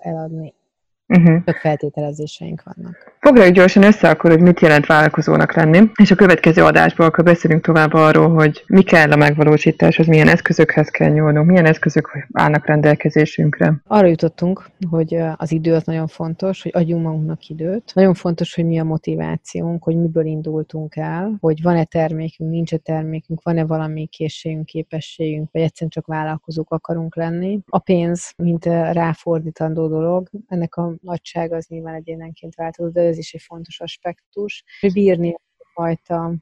eladni. 0.00 0.54
Uh-huh. 1.08 1.44
Több 1.44 1.54
feltételezéseink 1.54 2.62
vannak. 2.62 3.14
Foglaljuk 3.20 3.54
gyorsan 3.54 3.82
össze 3.82 4.08
akkor, 4.08 4.30
hogy 4.30 4.40
mit 4.40 4.60
jelent 4.60 4.86
vállalkozónak 4.86 5.54
lenni, 5.54 5.90
és 6.02 6.10
a 6.10 6.14
következő 6.14 6.62
adásból 6.62 7.06
akkor 7.06 7.24
beszélünk 7.24 7.64
tovább 7.64 7.92
arról, 7.92 8.28
hogy 8.28 8.64
mi 8.66 8.82
kell 8.82 9.10
a 9.10 9.16
megvalósításhoz, 9.16 10.06
milyen 10.06 10.28
eszközökhez 10.28 10.88
kell 10.88 11.10
nyúlnunk, 11.10 11.46
milyen 11.46 11.64
eszközök 11.64 12.26
állnak 12.32 12.66
rendelkezésünkre. 12.66 13.74
Arra 13.86 14.06
jutottunk, 14.06 14.70
hogy 14.90 15.16
az 15.36 15.52
idő 15.52 15.74
az 15.74 15.84
nagyon 15.84 16.06
fontos, 16.06 16.62
hogy 16.62 16.72
adjunk 16.74 17.02
magunknak 17.02 17.48
időt. 17.48 17.92
Nagyon 17.94 18.14
fontos, 18.14 18.54
hogy 18.54 18.64
mi 18.64 18.78
a 18.78 18.84
motivációnk, 18.84 19.82
hogy 19.82 19.96
miből 19.96 20.24
indultunk 20.24 20.96
el, 20.96 21.36
hogy 21.40 21.62
van-e 21.62 21.84
termékünk, 21.84 22.50
nincs-e 22.50 22.76
termékünk, 22.76 23.42
van-e 23.42 23.64
valami 23.64 24.06
készségünk, 24.06 24.66
képességünk, 24.66 25.48
vagy 25.52 25.62
egyszerűen 25.62 25.90
csak 25.90 26.06
vállalkozók 26.06 26.70
akarunk 26.70 27.16
lenni. 27.16 27.58
A 27.66 27.78
pénz, 27.78 28.32
mint 28.36 28.64
ráfordítandó 28.92 29.88
dolog, 29.88 30.28
ennek 30.48 30.76
a 30.76 30.94
nagyság 31.00 31.52
az 31.52 31.66
nyilván 31.66 31.94
egyénenként 31.94 32.54
változó, 32.54 32.88
de 32.88 33.00
ez 33.00 33.18
is 33.18 33.32
egy 33.32 33.42
fontos 33.42 33.80
aspektus. 33.80 34.64
Bírni 34.92 35.32
a 35.32 35.70
fajta 35.72 36.34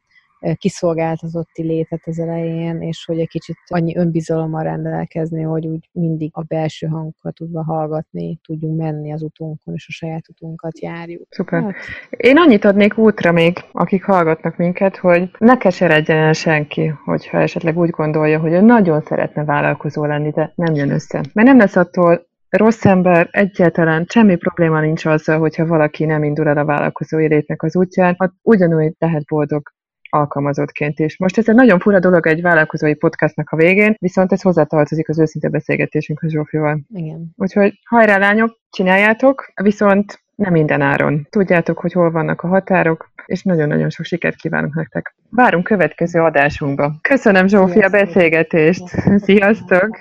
kiszolgáltatotti 0.59 1.62
létet 1.62 2.01
az 2.05 2.19
elején, 2.19 2.83
és 2.83 3.05
hogy 3.05 3.21
egy 3.21 3.29
kicsit 3.29 3.57
annyi 3.67 3.97
önbizalommal 3.97 4.62
rendelkezni, 4.62 5.43
hogy 5.43 5.67
úgy 5.67 5.88
mindig 5.93 6.31
a 6.33 6.43
belső 6.43 6.87
hangokat 6.87 7.35
tudva 7.35 7.64
hallgatni, 7.64 8.38
tudjunk 8.47 8.79
menni 8.79 9.12
az 9.12 9.23
utunkon, 9.23 9.75
és 9.75 9.87
a 9.88 9.93
saját 9.93 10.29
utunkat 10.29 10.81
járjuk. 10.81 11.27
Szuper. 11.31 11.62
Hát. 11.62 11.75
Én 12.11 12.38
annyit 12.38 12.64
adnék 12.64 12.99
útra 12.99 13.33
még, 13.33 13.59
akik 13.73 14.05
hallgatnak 14.05 14.57
minket, 14.57 14.97
hogy 14.97 15.31
ne 15.38 15.57
keseredjen 15.57 16.19
el 16.19 16.33
senki, 16.33 16.87
hogyha 17.05 17.38
esetleg 17.40 17.79
úgy 17.79 17.90
gondolja, 17.90 18.38
hogy 18.38 18.53
ő 18.53 18.61
nagyon 18.61 19.01
szeretne 19.01 19.45
vállalkozó 19.45 20.05
lenni, 20.05 20.31
de 20.31 20.53
nem 20.55 20.75
jön 20.75 20.90
össze. 20.90 21.21
Mert 21.33 21.49
nem 21.49 21.59
lesz 21.59 21.77
attól 21.77 22.27
rossz 22.57 22.85
ember, 22.85 23.29
egyáltalán 23.31 24.07
semmi 24.09 24.37
probléma 24.37 24.81
nincs 24.81 25.05
azzal, 25.05 25.38
hogyha 25.38 25.67
valaki 25.67 26.05
nem 26.05 26.23
indul 26.23 26.49
el 26.49 26.59
a 26.59 26.64
vállalkozó 26.64 27.19
életnek 27.19 27.62
az 27.62 27.77
útján, 27.77 28.14
hát 28.19 28.33
ugyanúgy 28.43 28.93
lehet 28.99 29.25
boldog 29.25 29.73
alkalmazottként 30.09 30.99
is. 30.99 31.19
Most 31.19 31.38
ez 31.38 31.49
egy 31.49 31.55
nagyon 31.55 31.79
fura 31.79 31.99
dolog 31.99 32.27
egy 32.27 32.43
vállalkozói 32.43 32.95
podcastnak 32.95 33.51
a 33.51 33.57
végén, 33.57 33.95
viszont 33.99 34.33
ez 34.33 34.43
hozzátartozik 34.43 35.09
az 35.09 35.19
őszinte 35.19 35.49
beszélgetésünkhöz 35.49 36.31
Zsófival. 36.31 36.81
Igen. 36.95 37.33
Úgyhogy 37.37 37.73
hajrá 37.88 38.19
lányok, 38.19 38.59
csináljátok, 38.71 39.53
viszont 39.62 40.23
nem 40.35 40.53
minden 40.53 40.81
áron. 40.81 41.27
Tudjátok, 41.31 41.79
hogy 41.79 41.93
hol 41.93 42.11
vannak 42.11 42.43
a 42.43 42.47
határok, 42.47 43.12
és 43.27 43.43
nagyon-nagyon 43.43 43.90
sok 43.90 44.05
sikert 44.05 44.37
kívánunk 44.37 44.75
nektek. 44.75 45.14
Várunk 45.31 45.64
következő 45.64 46.21
adásunkba. 46.21 46.93
Köszönöm 47.01 47.47
Zsófi 47.47 47.81
a 47.81 47.88
beszélgetést. 47.88 48.85
Sziasztok! 49.17 49.99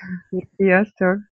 Sziasztok! 0.56 1.32